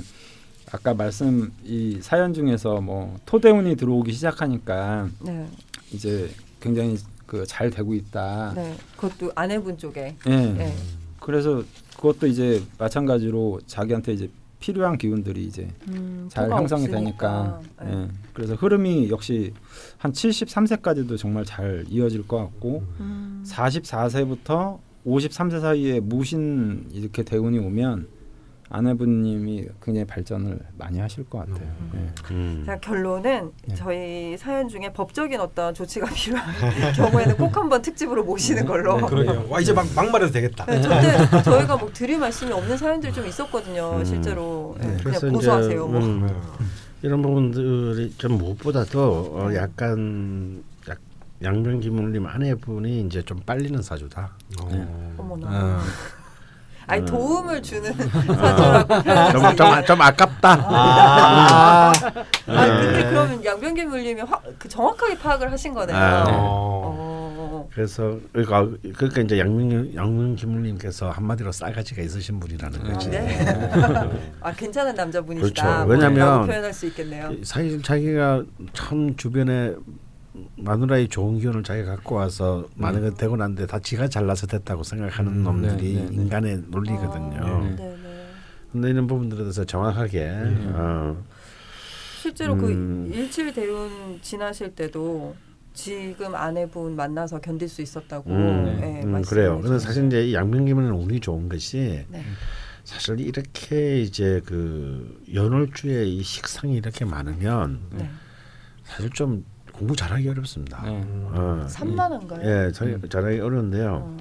[0.72, 5.46] 아까 말씀 이 사연 중에서 뭐 토대운이 들어오기 시작하니까 네.
[5.92, 6.30] 이제
[6.62, 8.54] 굉장히 그 잘 되고 있다.
[8.56, 8.76] 네.
[8.96, 10.16] 그것도 아내분 쪽에.
[10.28, 10.30] 예.
[10.30, 10.74] 네.
[11.20, 11.62] 그래서
[11.98, 14.30] 그것도 이제 마찬가지로 자기한테 이제
[14.64, 16.98] 필요한 기운들이 이제 음, 잘 형성이 없으니까.
[16.98, 17.62] 되니까.
[17.84, 18.04] 네.
[18.04, 18.08] 예.
[18.32, 19.54] 그래서 흐름이 역시
[19.98, 23.44] 한 73세까지도 정말 잘 이어질 것 같고 음.
[23.46, 28.08] 44세부터 53세 사이에 무신 이렇게 대운이 오면
[28.74, 31.68] 아내분님이 굉장히 발전을 많이 하실 것 같아요.
[31.94, 32.34] 예.
[32.34, 32.64] 음.
[32.66, 33.76] 자 결론은 네.
[33.76, 36.52] 저희 사연 중에 법적인 어떤 조치가 필요한
[36.96, 39.00] 경우에는 꼭 한번 특집으로 모시는 걸로.
[39.00, 39.46] 네, 그러게요.
[39.48, 40.66] 와 이제 막 막말해도 되겠다.
[40.66, 43.98] 네, 근데 저희가 뭐 드릴 말씀이 없는 사연들이 좀 있었거든요.
[44.00, 44.06] 음.
[44.06, 45.88] 실제로 네, 그래서 그냥 이제, 고소하세요.
[45.88, 46.00] 뭐.
[46.00, 46.28] 음,
[47.04, 50.98] 이런 부분들이 좀 무엇보다도 어, 약간 약,
[51.44, 54.32] 양변기물님 아내분이 이제 좀 빨리는 사주다.
[54.64, 55.16] 어.
[55.20, 55.80] 어머나.
[56.84, 57.06] 어, 아니 음.
[57.06, 59.86] 도움을 주는 사주라고 표현할 수 좀, 좀.
[59.86, 60.52] 좀 아깝다.
[60.68, 61.92] 아,
[62.46, 62.54] 네.
[62.54, 65.96] 근데 그러면 양변기 물림이 확, 그 정확하게 파악을 하신 거네요.
[65.96, 66.32] 아, 네.
[66.36, 67.24] 어.
[67.74, 73.10] 그래서 그러니까, 그러니까 이제 양명 양명기물님께서 한마디로 싸가지가 있으신 분이라는 거지.
[73.10, 73.46] 네.
[74.42, 75.64] 아 괜찮은 남자분이시다.
[75.64, 75.86] 그렇죠.
[75.86, 77.32] 뭐 왜냐면 표현할 수 있겠네요.
[77.44, 79.74] 사실 자기가 참 주변에
[80.58, 85.32] 마누라의 좋은 기운을 자기가 갖고 와서 많은 게 되고 난데 다 지가 잘나서 됐다고 생각하는
[85.32, 86.16] 음, 놈들이 네, 네, 네.
[86.16, 87.40] 인간의 논리거든요.
[87.42, 87.76] 어, 네.
[87.76, 88.28] 네네.
[88.72, 90.32] 근데 이런 부분들에 대해서 정확하게
[90.74, 91.24] 어,
[92.22, 92.60] 실제로 음.
[93.10, 95.36] 그 일칠 대운 지나실 때도
[95.74, 99.60] 지금 아내분 만나서 견딜 수 있었다고 음, 네, 음, 말씀해 그래요.
[99.62, 99.80] 근데.
[99.80, 102.24] 사실 이제 이 양명기문은 운이 좋은 것이 네.
[102.84, 108.10] 사실 이렇게 이제 그 연월주에 이 식상이 이렇게 많으면 네.
[108.84, 109.46] 사실 좀
[109.84, 110.82] 공부 잘하기 어렵습니다.
[110.84, 111.04] 네.
[111.06, 112.42] 어, 산만한가요?
[112.42, 113.92] 예, 잘, 잘하기 어려운데요.
[113.92, 114.18] 어.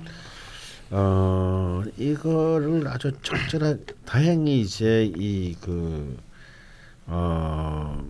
[0.95, 6.19] 어 이거를 아주 적절한 다행히 이제 이그
[7.07, 8.05] 어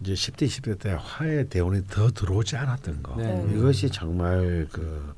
[0.00, 3.46] 이제 10대 20대 때 화해 대원이 더 들어오지 않았던 거 네.
[3.54, 5.14] 이것이 정말 그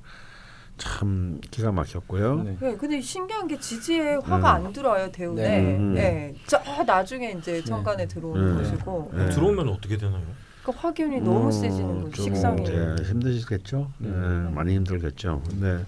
[0.78, 2.42] 참 기가 막혔고요.
[2.42, 2.56] 네.
[2.60, 4.66] 네, 근데 신기한 게 지지에 화가 음.
[4.66, 5.42] 안 들어요 대운에.
[5.42, 5.76] 네.
[5.76, 5.94] 음.
[5.94, 6.34] 네.
[6.46, 8.62] 저 나중에 이제 천간에 들어오는 네.
[8.62, 9.10] 것이고.
[9.14, 9.28] 네.
[9.30, 10.22] 들어오면 어떻게 되나요?
[10.62, 12.10] 그러니까 화기운이 너무 뭐 세지는 거죠.
[12.16, 12.64] 좀 식상이.
[13.04, 13.92] 힘드시겠죠.
[13.98, 14.50] 네, 네.
[14.50, 15.42] 많이 힘들겠죠.
[15.48, 15.84] 근데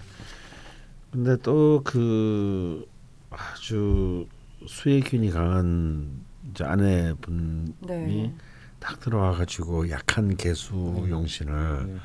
[1.11, 2.85] 근데 또 그
[3.29, 4.27] 아주
[4.67, 6.21] 수혜균이 강한
[6.51, 8.33] 이제 아내분이 네.
[8.79, 11.95] 딱 들어와 가지고 약한 개수 용신을 네.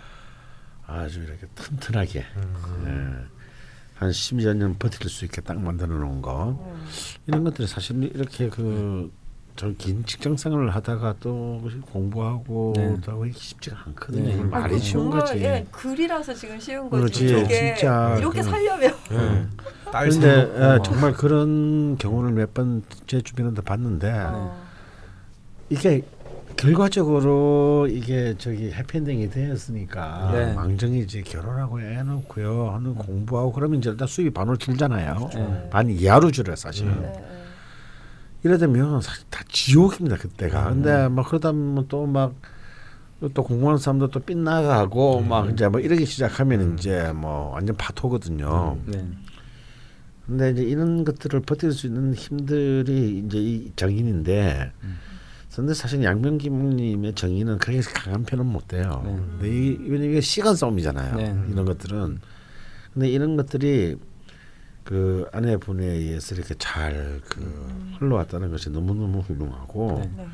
[0.87, 2.85] 아주 이렇게 튼튼하게 음.
[2.87, 3.37] 예,
[3.99, 6.87] 한 10여 년 버틸 수 있게 딱 만들어 놓은 거 음.
[7.27, 9.11] 이런 것들이 사실 이렇게 그
[9.57, 12.97] 저긴 직장 생활을 하다가 또 공부하고 네.
[13.03, 14.25] 또 하고 이게 쉽지가 않거든요.
[14.29, 14.35] 네.
[14.35, 15.39] 이걸 아, 말이 그거 쉬운 거지.
[15.43, 17.25] 예, 글이라서 지금 쉬운 거지.
[17.25, 19.47] 그렇지, 진짜 이렇게 그- 살려면 예.
[19.91, 20.85] 딸 그런데 예, 막.
[20.85, 24.67] 정말 그런 경우를 몇 번 제 주변에도 봤는데 어.
[25.71, 26.03] 이게
[26.57, 30.55] 결과적으로 이게 저기 해피엔딩이 되었으니까 네.
[30.55, 35.31] 망정이 이제 결혼하고 애 놓고요 하는 공부하고 그러면 이제 일단 수입이 반으로 줄잖아요.
[35.35, 35.69] 네.
[35.71, 36.87] 반 이하로 줄여 사실.
[36.87, 37.03] 음.
[37.03, 37.25] 네, 네.
[38.43, 40.69] 이러다면 사실 다 지옥입니다 그때가.
[40.69, 40.83] 음.
[40.83, 42.35] 근데 막 그러다 보면 또막
[43.33, 45.29] 또 공부하는 사람도 또 삐나가고 음.
[45.29, 48.79] 막 이제 뭐 이러기 시작하면 이제 뭐 완전 파토거든요.
[48.87, 49.05] 네.
[50.27, 54.99] 근데 이제 이런 것들을 버틸 수 있는 힘들이 이제 이 정인인데, 음.
[55.57, 59.03] 근데 사실 양명기님의 정인은 그렇게 강한 편은 못 돼요.
[59.07, 59.17] 네.
[59.17, 61.17] 근데 이, 왜냐면 이게 시간 싸움이잖아요.
[61.17, 61.35] 네.
[61.51, 62.21] 이런 것들은.
[62.93, 63.97] 근데 이런 것들이
[64.85, 70.13] 그 아내분에 의해서 이렇게 잘그 흘러왔다는 것이 너무 너무 훌륭하고 네.
[70.17, 70.29] 네.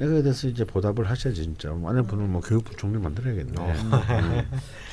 [0.00, 3.54] 이거에 대해서 이제 보답을 하셔야지 진짜 아내분을 뭐 교육부 총리 만들어야겠네.
[3.58, 3.74] 어.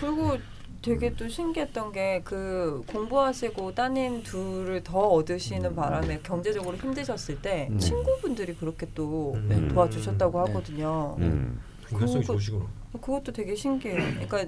[0.01, 0.37] 그리고
[0.83, 7.79] 되게 또 신기했던 게 그 공부하시고 따님 둘을 더 얻으시는 바람에 경제적으로 힘드셨을 때 음.
[7.79, 9.69] 친구분들이 그렇게 또 음.
[9.73, 10.51] 도와주셨다고 네.
[10.51, 11.15] 하거든요.
[11.19, 11.59] 음.
[11.85, 12.65] 그거- 좋으시구나.
[13.01, 13.97] 그것도 되게 신기해요.
[14.27, 14.45] 그러니까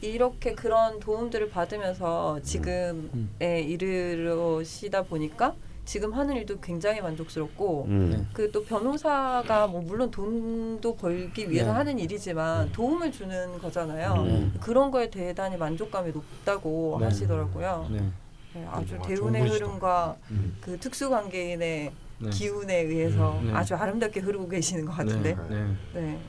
[0.00, 3.30] 이렇게 그런 도움들을 받으면서 지금에 음.
[3.40, 5.54] 이르시다 보니까
[5.88, 8.10] 지금 하는 일도 굉장히 만족스럽고 음.
[8.10, 8.26] 네.
[8.34, 11.76] 그또 변호사가 뭐 물론 돈도 벌기 위해서 네.
[11.78, 14.12] 하는 일이지만 도움을 주는 거잖아요.
[14.18, 14.54] 음.
[14.60, 17.06] 그런 거에 대단히 만족감이 높다고 네.
[17.06, 17.88] 하시더라고요.
[17.90, 18.00] 네.
[18.52, 19.48] 네, 아주 와, 대운의.
[19.48, 20.58] 흐름과 음.
[20.60, 20.76] 그 네.
[20.76, 21.90] 특수 관계인의
[22.32, 23.54] 기운에 의해서 음, 네.
[23.54, 25.36] 아주 아름답게 흐르고 계시는 것 같은데.
[25.48, 25.64] 네.
[25.94, 26.00] 네.
[26.02, 26.20] 네.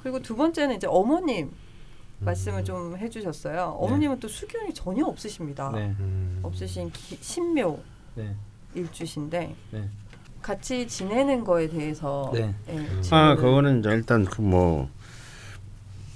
[0.00, 2.24] 그리고 두 번째는 이제 어머님 음.
[2.24, 3.76] 말씀을 좀 해주셨어요.
[3.76, 5.72] 어머님은 또 수기운이 전혀 없으십니다.
[5.74, 5.96] 네.
[5.98, 6.38] 음.
[6.44, 7.80] 없으신 기, 신묘
[8.14, 8.36] 네.
[8.74, 9.88] 일주신데 네.
[10.42, 12.54] 같이 지내는 거에 대해서 네.
[12.68, 14.88] 예, 아 질문을- 그거는 이제 일단 그뭐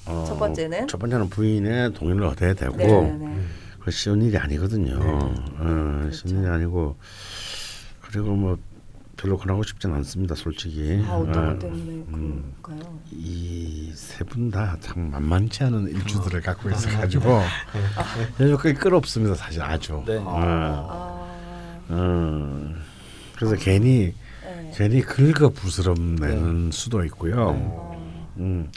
[0.07, 0.89] 어, 첫 번째는?
[0.89, 3.27] 첫 번째는 부인의 동의를 얻어야 되고 네, 네, 네.
[3.27, 3.51] 음.
[3.81, 4.99] 그 쉬운 일이 아니거든요.
[4.99, 5.35] 네.
[5.59, 6.97] 어, 쉬운 일이 아니고
[8.01, 8.59] 그리고 뭐
[9.17, 11.03] 별로 권하고 싶진 않습니다, 솔직히.
[11.07, 12.53] 아 어떤 어, 것 때문에 음.
[12.63, 12.99] 그럴까요?
[13.13, 17.41] 이세 분 다 참 만만치 않은 일주들을 갖고 있어가지고
[18.41, 20.03] 요즘 꽤 끌없습니다, 사실 아주.
[20.07, 20.17] 네.
[20.17, 21.24] 어, 아, 어,
[23.37, 24.73] 그래서 괜히 네.
[24.75, 27.51] 괜히 긁어 부스럼내는 수도 있고요.
[27.51, 28.71] 어, 음.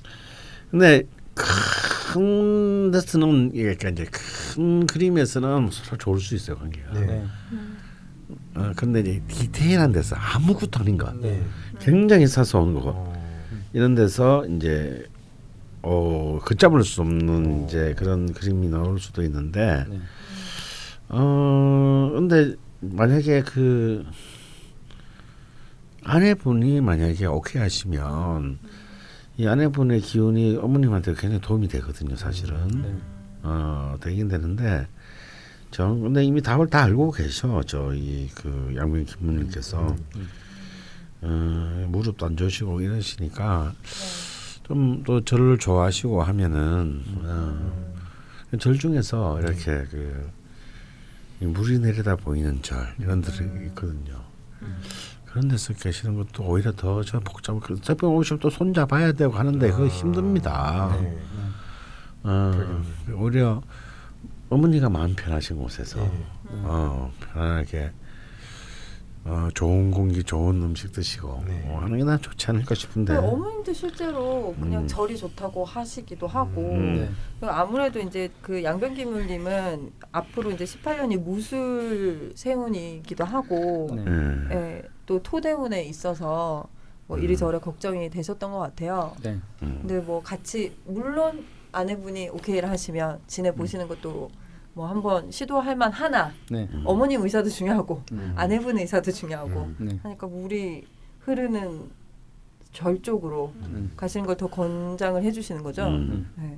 [0.72, 1.04] 근데
[1.34, 6.94] 큰 데서는 이게 그러니까 이제 큰 그림에서는 서로 좋을 수 있어요 관계가.
[6.94, 7.06] 네.
[7.06, 7.26] 네.
[8.56, 11.42] 어, 근데 이제 디테일한 데서 아무것도 아닌 것, 네.
[11.80, 13.14] 굉장히 사소한 거 어,
[13.72, 15.06] 이런 데서 이제
[15.84, 20.00] 어 걷잡을 수 없는 이제 그런 그림이 나올 수도 있는데 네.
[21.10, 24.04] 어 근데 만약에 그
[26.08, 28.60] 아내분이 만약에 오케이 하시면
[29.38, 32.68] 이 아내분의 기운이 어머님한테 굉장히 도움이 되거든요 사실은.
[32.82, 32.96] 네.
[33.44, 34.88] 어 되긴 되는데
[35.72, 39.96] 저 근데 이미 답을 다 알고 계셔 저희 그 양명 김문님께서.
[41.20, 43.74] 어, 무릎도 안 좋으시고 이러시니까
[44.68, 47.72] 좀 또 저를 좋아하시고 하면은 어,
[48.60, 54.22] 절 중에서 이렇게 그이 물이 내려다 보이는 절 이런 데이 있거든요.
[55.28, 59.34] 그런 데서 계시는 것도 오히려 더 저 복잡한 그 새벽 오시면 또 손 잡아야 되고
[59.34, 60.96] 하는데 그거 힘듭니다.
[61.02, 61.18] 네.
[62.24, 62.52] 어,
[63.16, 63.62] 오히려
[64.50, 66.12] 어머니가 마음 편하신 곳에서 네.
[66.64, 67.92] 어, 편안하게
[69.26, 71.62] 어, 좋은 공기, 좋은 음식 드시고 네.
[71.68, 73.16] 어, 하는 게 난 좋지 않을까 싶은데.
[73.18, 74.88] 어머님도 실제로 그냥 음.
[74.88, 76.96] 절이 좋다고 하시기도 하고 음.
[77.42, 77.48] 네.
[77.50, 84.06] 아무래도 이제 그 양변기물님은 앞으로 이제 18년이 무술 세운이기도 하고 네.
[84.52, 84.84] 예.
[85.08, 86.68] 예, 또 토대운에 있어서
[87.08, 87.24] 뭐 음.
[87.24, 89.16] 이리저리 걱정이 되셨던 것 같아요.
[89.24, 89.40] 네.
[89.64, 89.78] 음.
[89.82, 94.30] 근데 뭐 같이 물론 아내분이 오케이를 하시면 지내 보시는 것도
[94.74, 96.68] 뭐 한번 시도할 만 하나 네.
[96.72, 96.84] 음.
[96.86, 98.34] 어머님 의사도 중요하고 음.
[98.36, 99.76] 아내분 의사도 중요하고 음.
[99.80, 100.00] 네.
[100.04, 100.86] 하니까 물이
[101.22, 101.90] 흐르는
[102.74, 103.92] 절 쪽으로 음.
[103.96, 105.88] 가시는 걸 더 권장을 해주시는 거죠.
[105.88, 106.30] 음.
[106.36, 106.58] 네.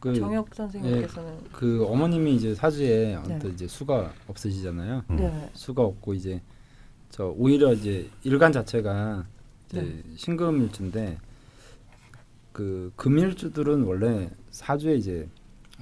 [0.00, 3.34] 그, 정혁 선생님께서는 그 어머님이 이제 사주에 네.
[3.34, 5.02] 어떤 이제 수가 없으시잖아요.
[5.10, 5.16] 음.
[5.16, 5.50] 네.
[5.54, 6.40] 수가 없고 이제
[7.10, 9.26] 저 오히려 이제 일간 자체가
[9.70, 10.02] 이제 네.
[10.16, 11.18] 신금일주인데
[12.52, 15.28] 그 금일주들은 원래 사주에 이제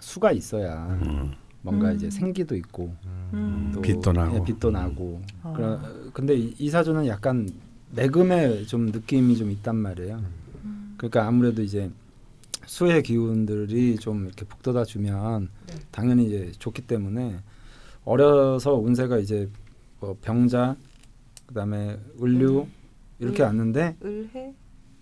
[0.01, 1.33] 수가 있어야 음.
[1.62, 1.97] 뭔가 음.
[1.97, 2.95] 이제 생기도 있고
[3.33, 3.72] 음.
[3.74, 4.37] 또 빛도 나고.
[4.37, 5.22] 예, 빛도 나고.
[5.43, 5.53] 아.
[5.53, 5.81] 그러,
[6.12, 7.49] 근데 이, 이 사주는 약간
[7.93, 10.22] 매금의 좀 느낌이 좀 있단 말이에요.
[10.64, 10.95] 음.
[10.97, 11.91] 그러니까 아무래도 이제
[12.66, 15.74] 수의 기운들이 좀 이렇게 북돋아 주면 네.
[15.91, 17.39] 당연히 이제 좋기 때문에
[18.05, 19.49] 어려서 운세가 이제
[20.01, 20.77] 뭐 병자
[21.47, 22.73] 그다음에 을류 음.
[23.19, 23.47] 이렇게 음.
[23.47, 24.55] 왔는데 을해.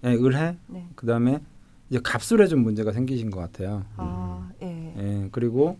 [0.04, 0.86] 예, 을해 네.
[0.94, 1.40] 그다음에
[1.90, 3.84] 이제 갑술에 좀 문제가 생기신 것 같아요.
[3.96, 4.94] 아 예.
[4.96, 5.78] 예, 그리고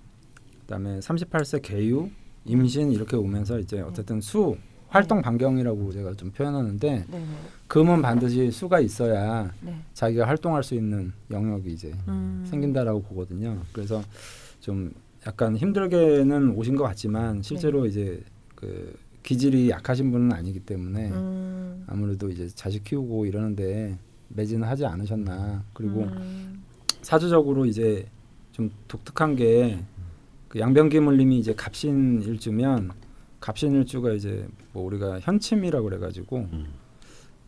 [0.62, 2.08] 그다음에 38세 개유,
[2.44, 4.56] 임신 이렇게 오면서 이제 어쨌든 수
[4.88, 7.26] 활동 반경이라고 제가 좀 표현하는데 네네.
[7.66, 9.76] 금은 반드시 수가 있어야 네.
[9.92, 12.44] 자기가 활동할 수 있는 영역이 이제 음.
[12.48, 13.60] 생긴다라고 보거든요.
[13.72, 14.02] 그래서
[14.60, 14.92] 좀
[15.26, 18.22] 약간 힘들게는 오신 것 같지만 실제로 이제
[18.54, 21.84] 그 기질이 약하신 분은 아니기 때문에 음.
[21.88, 23.98] 아무래도 이제 자식 키우고 이러는데
[24.28, 25.64] 매진을 하지 않으셨나.
[25.72, 26.62] 그리고 음.
[27.02, 28.06] 사주적으로 이제
[28.52, 29.80] 좀 독특한 게
[30.48, 32.92] 그 양변기물님이 이제 갑신일주면
[33.40, 36.66] 갑신일주가 이제 뭐 우리가 현침이라고 그래가지고 음.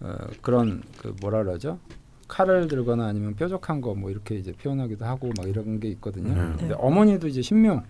[0.01, 1.79] 어, 그런 그 뭐라 그러죠?
[2.27, 6.35] 칼을 들거나 아니면 뾰족한 거 뭐 이렇게 이제 표현하기도 하고 막 이런 게 있거든요.
[6.35, 6.57] 네.
[6.59, 7.81] 근데 어머니도 이제 신묘.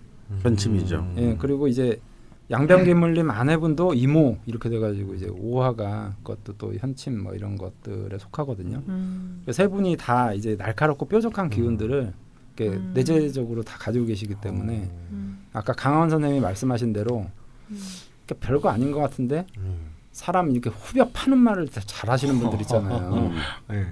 [0.42, 1.14] 현침이죠.
[1.16, 1.98] 예 그리고 이제
[2.50, 8.82] 양변기물님 아내분도 이모 이렇게 돼가지고 이제 오화가 그것도 또 현침 뭐 이런 것들에 속하거든요.
[8.88, 9.44] 음.
[9.50, 12.12] 세 분이 다 이제 날카롭고 뾰족한 기운들을
[12.56, 12.92] 이렇게 음.
[12.94, 15.46] 내재적으로 다 가지고 계시기 때문에 음.
[15.52, 17.26] 아까 강원 선생님이 말씀하신 대로
[17.70, 17.78] 음.
[18.24, 19.90] 그러니까 별거 아닌 것 같은데 음.
[20.12, 23.12] 사람 이렇게 후벼 파는 말을 다 잘하시는 분들 있잖아요.
[23.14, 23.36] 음.
[23.68, 23.86] 네.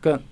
[0.00, 0.24] 그러니까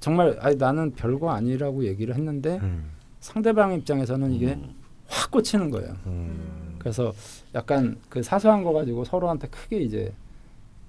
[0.00, 2.90] 정말 아니 나는 별거 아니라고 얘기를 했는데 음.
[3.20, 4.74] 상대방 입장에서는 이게 음.
[5.08, 5.96] 확 꽂히는 거예요.
[6.06, 6.76] 음.
[6.78, 7.12] 그래서
[7.54, 10.12] 약간 그 사소한 거 가지고 서로한테 크게 이제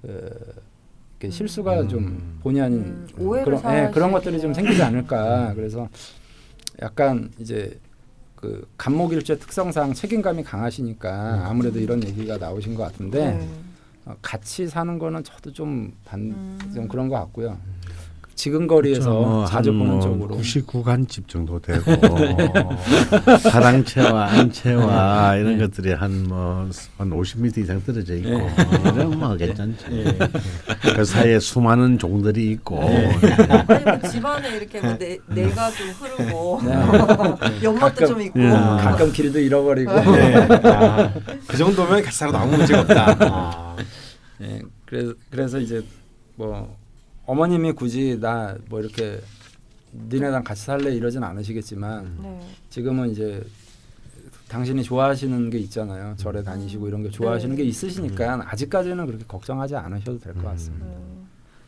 [0.04, 0.10] 어,
[1.20, 1.90] 이렇게 실수가 음.
[1.90, 5.54] 좀 본의 아닌 음, 그런 예, 그런 것들이 좀 생기지 않을까.
[5.56, 5.90] 그래서
[6.82, 7.78] 약간 이제
[8.36, 13.50] 그 간목일주의 특성상 책임감이 강하시니까 아무래도 이런 얘기가 나오신 것 같은데 네.
[14.06, 16.34] 어, 같이 사는 거는 저도 좀 반좀
[16.78, 16.88] 음.
[16.90, 17.58] 그런 것 같고요.
[18.44, 20.38] 지근거리에서 뭐 자주 한 보는 뭐 쪽으로.
[20.38, 21.84] 99간집 정도 되고.
[23.40, 28.30] 사랑채와 안채와 이런 것들이 한 뭐한 50m 이상 떨어져 있고.
[28.30, 28.48] 예.
[28.96, 29.86] 이런 뭐 괜찮지.
[29.92, 30.18] 예.
[30.96, 32.80] 그 사이에 수많은 종들이 있고.
[32.82, 36.62] 아니 뭐 집안에 이렇게 뭐 내, 내가도 흐르고.
[37.62, 38.40] 연못도 가끔- 좀 있고.
[38.40, 38.50] 예.
[38.52, 39.92] 가끔 길도 잃어버리고.
[39.92, 40.36] 네.
[40.64, 41.14] 아,
[41.46, 43.18] 그 정도면 같이 살아도 아무 문제가 없다.
[43.20, 43.76] 아.
[44.44, 45.84] 예, 그래서 그래서 이제
[46.38, 46.79] 뭐
[47.34, 49.22] 어머님이 굳이 나 뭐 이렇게
[49.94, 52.40] 니네랑 같이 살래 이러진 않으시겠지만 네.
[52.70, 53.44] 지금은 이제
[54.48, 56.16] 당신이 좋아하시는 게 있잖아요.
[56.18, 57.62] 절에 다니시고 이런 게 좋아하시는 네.
[57.64, 60.86] 게 있으시니까 아직까지는 그렇게 걱정하지 않으셔도 될 것 같습니다.
[60.88, 60.96] 네.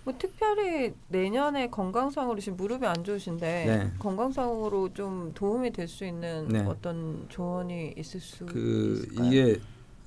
[0.04, 3.92] 뭐 특별히 내년에 건강상으로 지금 무릎이 안 좋으신데 네.
[4.00, 6.62] 건강상으로 좀 도움이 될 수 있는 네.
[6.68, 9.28] 어떤 조언이 있을 수 그 있을까요?
[9.28, 9.60] 이게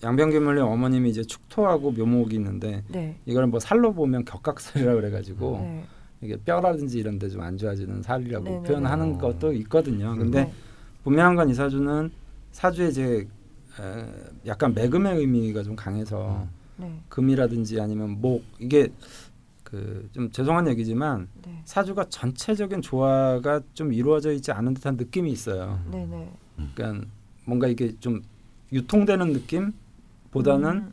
[0.05, 3.17] 양변기물리 어머님이 이제 축토하고 묘목이 있는데 네.
[3.25, 5.85] 이걸 뭐 살로 보면 격각살이라 그래가지고 네.
[6.21, 8.69] 이게 뼈라든지 이런 데 좀 안 좋아지는 살이라고 네네네.
[8.69, 10.15] 표현하는 것도 있거든요.
[10.17, 10.53] 근데 네.
[11.05, 12.11] 분명한 건 이 사주는
[12.53, 13.27] 사주에 이제
[13.81, 14.07] 에,
[14.47, 16.47] 약간 매금의 의미가 좀 강해서
[16.77, 17.01] 네.
[17.09, 18.89] 금이라든지 아니면 목 이게
[19.65, 21.61] 그 좀 죄송한 얘기지만 네.
[21.65, 25.81] 사주가 전체적인 조화가 좀 이루어져 있지 않은 듯한 느낌이 있어요.
[25.91, 26.07] 네.
[26.07, 26.31] 네.
[26.75, 27.07] 그러니까
[27.47, 28.23] 뭔가 이게 좀
[28.73, 29.73] 유통되는 느낌
[30.35, 30.93] 보다는 음.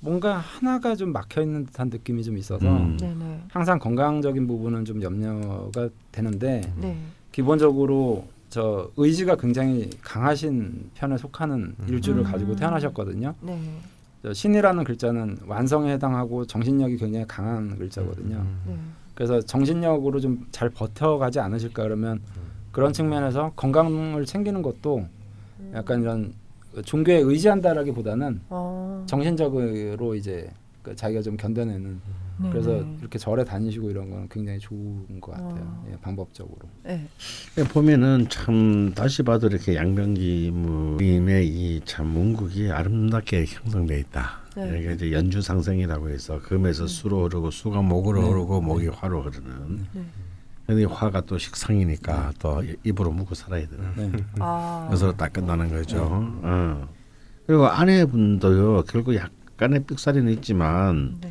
[0.00, 2.96] 뭔가 하나가 좀 막혀 있는 듯한 느낌이 좀 있어서 음.
[2.98, 3.14] 네.
[3.14, 3.40] 네.
[3.48, 6.98] 항상 건강적인 부분은 좀 염려가 되는데 네.
[7.32, 11.86] 기본적으로 저 의지가 굉장히 강하신 편에 속하는 음.
[11.88, 12.24] 일주를 음.
[12.24, 13.34] 가지고 태어나셨거든요.
[13.40, 13.58] 네.
[14.22, 18.36] 저 신이라는 글자는 완성에 해당하고 정신력이 굉장히 강한 글자거든요.
[18.36, 18.60] 음.
[18.66, 18.76] 네.
[19.14, 22.20] 그래서 정신력으로 좀 잘 버텨가지 않으실까 그러면
[22.72, 25.06] 그런 측면에서 건강을 챙기는 것도
[25.60, 25.72] 음.
[25.74, 26.32] 약간 이런
[26.82, 29.04] 종교에 의지한다라기보다는 어.
[29.06, 30.50] 정신적으로 이제
[30.82, 32.00] 그 자기가 좀 견뎌내는
[32.42, 32.50] 네.
[32.50, 32.96] 그래서 네.
[33.00, 35.62] 이렇게 절에 다니시고 이런 거는 굉장히 좋은 것 같아요.
[35.62, 35.86] 어.
[35.90, 36.68] 예, 방법적으로.
[36.82, 37.06] 네.
[37.72, 44.40] 보면은 참 다시 봐도 이렇게 양병기무님의 이참 문국이 아름답게 형성돼 있다.
[44.56, 44.80] 네.
[44.80, 48.28] 이게 이제 연주 상생이라고 해서 금에서 수로 흐르고 수가 목으로 네.
[48.28, 49.86] 흐르고 목이 화로 흐르는.
[50.66, 50.74] 네.
[50.74, 53.92] 근데 화가 또 식상이니까 또 입으로 묵고 살아야 되는.
[53.96, 54.24] 네.
[54.40, 54.86] 아.
[54.88, 56.08] 그래서 딱 끝나는 거죠.
[56.10, 56.88] 어.
[57.46, 61.30] 그리고 아내분도요 결국 약간의 삑사리는 있지만 네.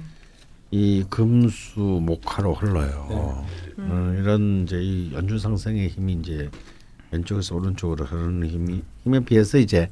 [0.69, 3.07] 이 금수 목화로 흘러요.
[3.09, 3.83] 네.
[3.85, 6.49] 어, 이런 이제 이 연주 상승의 힘이 이제
[7.11, 9.89] 왼쪽에서 오른쪽으로 흐르는 힘이 힘에 비해서 이제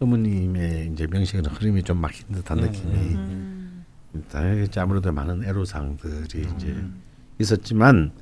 [0.00, 3.84] 어머님의 이제 명식은 흐름이 좀 막힌 듯한 네, 느낌이 음.
[4.30, 7.00] 당연히 이제 아무래도 많은 애로사항들이 이제 음.
[7.38, 8.12] 있었지만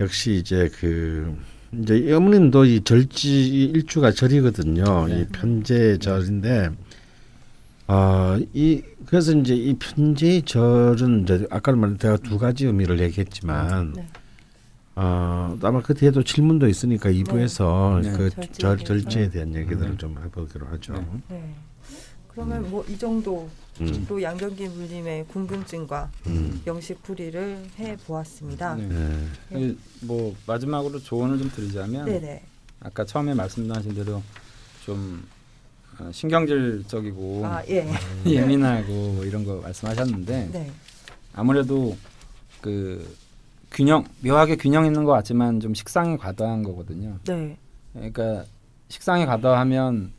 [0.00, 1.36] 역시 이제 그
[1.72, 5.06] 이제 이 어머님도 이 절지 일주가 절이거든요.
[5.08, 5.20] 네.
[5.20, 6.70] 이 편제 절인데
[7.86, 14.06] 아이 그래서 이제 이 편제 절은 이제 아까 말한 제가 두 가지 의미를 얘기했지만 네.
[14.96, 18.12] 어 아마 그 뒤에도 질문도 있으니까 2부에서 네.
[18.12, 18.84] 그 절제에 절, 대해서.
[18.84, 19.96] 절제에 대한 얘기들을 네.
[19.96, 20.94] 좀 해보기로 하죠.
[20.94, 21.06] 네.
[21.28, 21.54] 네.
[22.28, 24.22] 그러면 뭐이 정도 로 음.
[24.22, 26.62] 양경기 물림의 궁금증과 음.
[26.64, 28.74] 명식풀이를 해 보았습니다.
[28.74, 28.88] 네.
[28.88, 29.28] 네.
[29.50, 32.42] 그, 뭐 마지막으로 조언을 좀 드리자면 네, 네.
[32.80, 34.22] 아까 처음에 말씀하신 대로
[34.84, 35.26] 좀
[35.98, 37.86] 어, 신경질적이고 아, 예.
[38.26, 40.70] 예민하고 뭐 이런 거 말씀하셨는데 네.
[41.34, 41.96] 아무래도
[42.60, 43.14] 그
[43.70, 47.18] 균형 묘하게 균형 있는 것 같지만 좀 식상이 과다한 거거든요.
[47.26, 47.58] 네.
[47.92, 48.44] 그러니까
[48.88, 50.12] 식상이 과다하면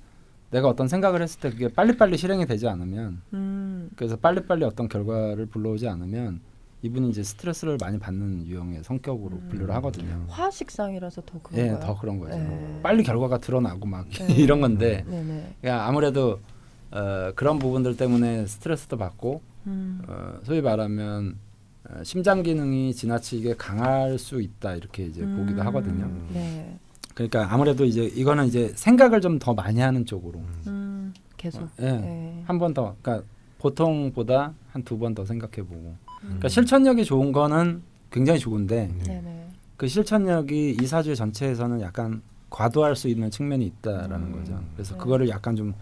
[0.52, 3.89] 내가 어떤 생각을 했을 때 그게 빨리빨리 실행이 되지 않으면 음.
[3.95, 6.39] 그래서 빨리빨리 어떤 결과를 불러오지 않으면
[6.84, 9.48] 이분이 이제 스트레스를 많이 받는 유형의 성격으로 음.
[9.50, 10.26] 분류를 하거든요.
[10.30, 11.80] 화식상이라서 더 예, 그런가요?
[11.80, 12.38] 더 그런 거죠.
[12.38, 12.80] 네.
[12.84, 14.34] 빨리 결과가 드러나고 막 네.
[14.36, 15.56] 이런 건데 네, 네.
[15.60, 16.39] 그러니까 아무래도
[16.91, 20.02] 어, 그런 부분들 때문에 스트레스도 받고 음.
[20.08, 21.36] 어, 소위 말하면
[21.89, 25.68] 어, 심장 기능이 지나치게 강할 수 있다 이렇게 이제 보기도 음.
[25.68, 26.10] 하거든요.
[26.32, 26.78] 네.
[27.18, 31.11] 그러니까 아무래도 이제 이거는 이제 생각을 좀 더 많이 하는 쪽으로 음.
[31.36, 31.68] 계속.
[31.80, 32.43] 예, 네.
[32.45, 33.26] 한번 더 그러니까
[33.57, 36.22] 보통보다 한 두 번 더 생각해 보고 음.
[36.22, 39.49] 그러니까 실천력이 좋은 거는 굉장히 좋은데 네, 네.
[39.78, 44.32] 그 실천력이 이 사주 전체에서는 약간 과도할 수 있는 측면이 있다라는 음.
[44.34, 44.59] 거죠.
[44.76, 44.99] 그래서 네.
[44.99, 45.74] 그거를 약간 좀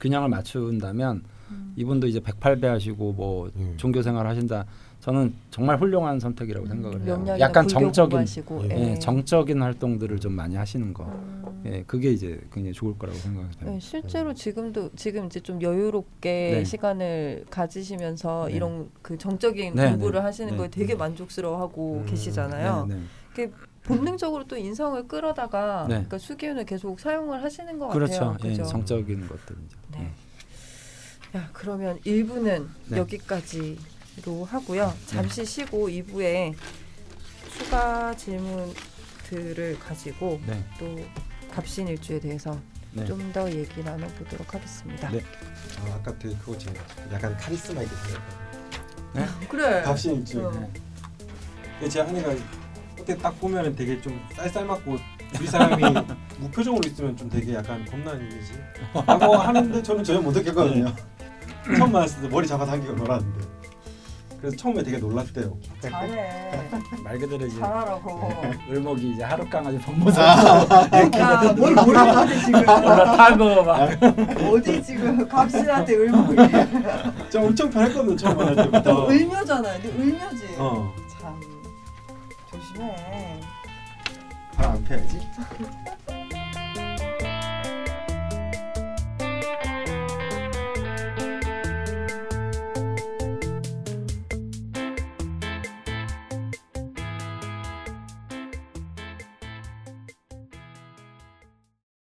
[0.00, 1.72] 균형을 맞춘다면 음.
[1.76, 3.74] 이분도 이제 108배 하시고 뭐 음.
[3.76, 4.64] 종교 생활 하신다.
[5.04, 7.36] 저는 정말 훌륭한 선택이라고 생각을 해요.
[7.38, 8.98] 약간 정적인 공부하시고, 예, 예.
[8.98, 11.04] 정적인 활동들을 좀 많이 하시는 거.
[11.04, 11.62] 음.
[11.66, 13.50] 예, 그게 이제 굉장히 좋을 거라고 생각해요.
[13.66, 16.64] 네, 실제로 지금도 지금 이제 좀 여유롭게 네.
[16.64, 18.54] 시간을 가지시면서 네.
[18.54, 20.24] 이런 그 정적인 네, 공부를 네.
[20.24, 20.56] 하시는 네.
[20.56, 22.06] 거에 되게 만족스러워하고 음.
[22.06, 22.88] 계시잖아요.
[23.28, 23.52] 그게
[23.82, 25.96] 본능적으로 또 인성을 끌어다가 네.
[25.96, 28.20] 그러니까 수기운을 계속 사용을 하시는 것 그렇죠.
[28.32, 28.52] 같아요.
[28.52, 28.62] 예, 그죠?
[28.62, 29.78] 정적인 것들이죠.
[29.92, 30.10] 네.
[31.36, 32.96] 야, 그러면 1부는 네.
[32.96, 33.76] 여기까지
[34.24, 34.94] 로 하고요.
[35.06, 36.54] 잠시 쉬고 2부에
[37.56, 40.64] 추가 질문들을 가지고 네.
[40.78, 40.96] 또
[41.52, 42.58] 갑신일주에 대해서
[42.92, 43.04] 네.
[43.04, 45.10] 좀더 얘기 나눠보도록 하겠습니다.
[45.10, 45.20] 네.
[45.80, 46.80] 아, 아까 되게 그거 제가
[47.12, 49.48] 약간 카리스마 있게 생겼거든요.
[49.48, 49.82] 그래.
[49.82, 50.46] 갑신일주.
[50.46, 50.50] 어.
[50.50, 52.34] 근데 제 아내가
[52.92, 54.96] 어떻게 딱 보면은 되게 좀 쌀쌀맞고
[55.38, 55.82] 우리 사람이
[56.38, 58.52] 무표정으로 있으면 좀 되게 약간 겁나는 이미지
[58.94, 60.86] 라고 하는데 저는 전혀 못 느꼈거든요
[61.76, 63.53] 처음 만났을 때 머리 잡아당기고 놀았는데
[64.44, 66.68] 그래서 처음에 되게 놀랐대요 잘해.
[67.02, 68.30] 말 그대로 이제 잘하라고.
[68.70, 72.60] 을목이 이제 하루 강아지 본모습 야, 뭘 모르는 데 지금.
[72.60, 73.88] 올라타고 막
[74.52, 76.36] 어디 지금 갑신한테 을목이.
[77.30, 79.62] 저 엄청 편했거든요 처음 만날 너 때부터 을묘잖아.
[79.62, 80.46] 너 을묘지.
[80.58, 80.92] 어.
[81.18, 81.40] 참
[82.52, 83.40] 조심해.
[84.56, 85.20] 바람 안 펴야지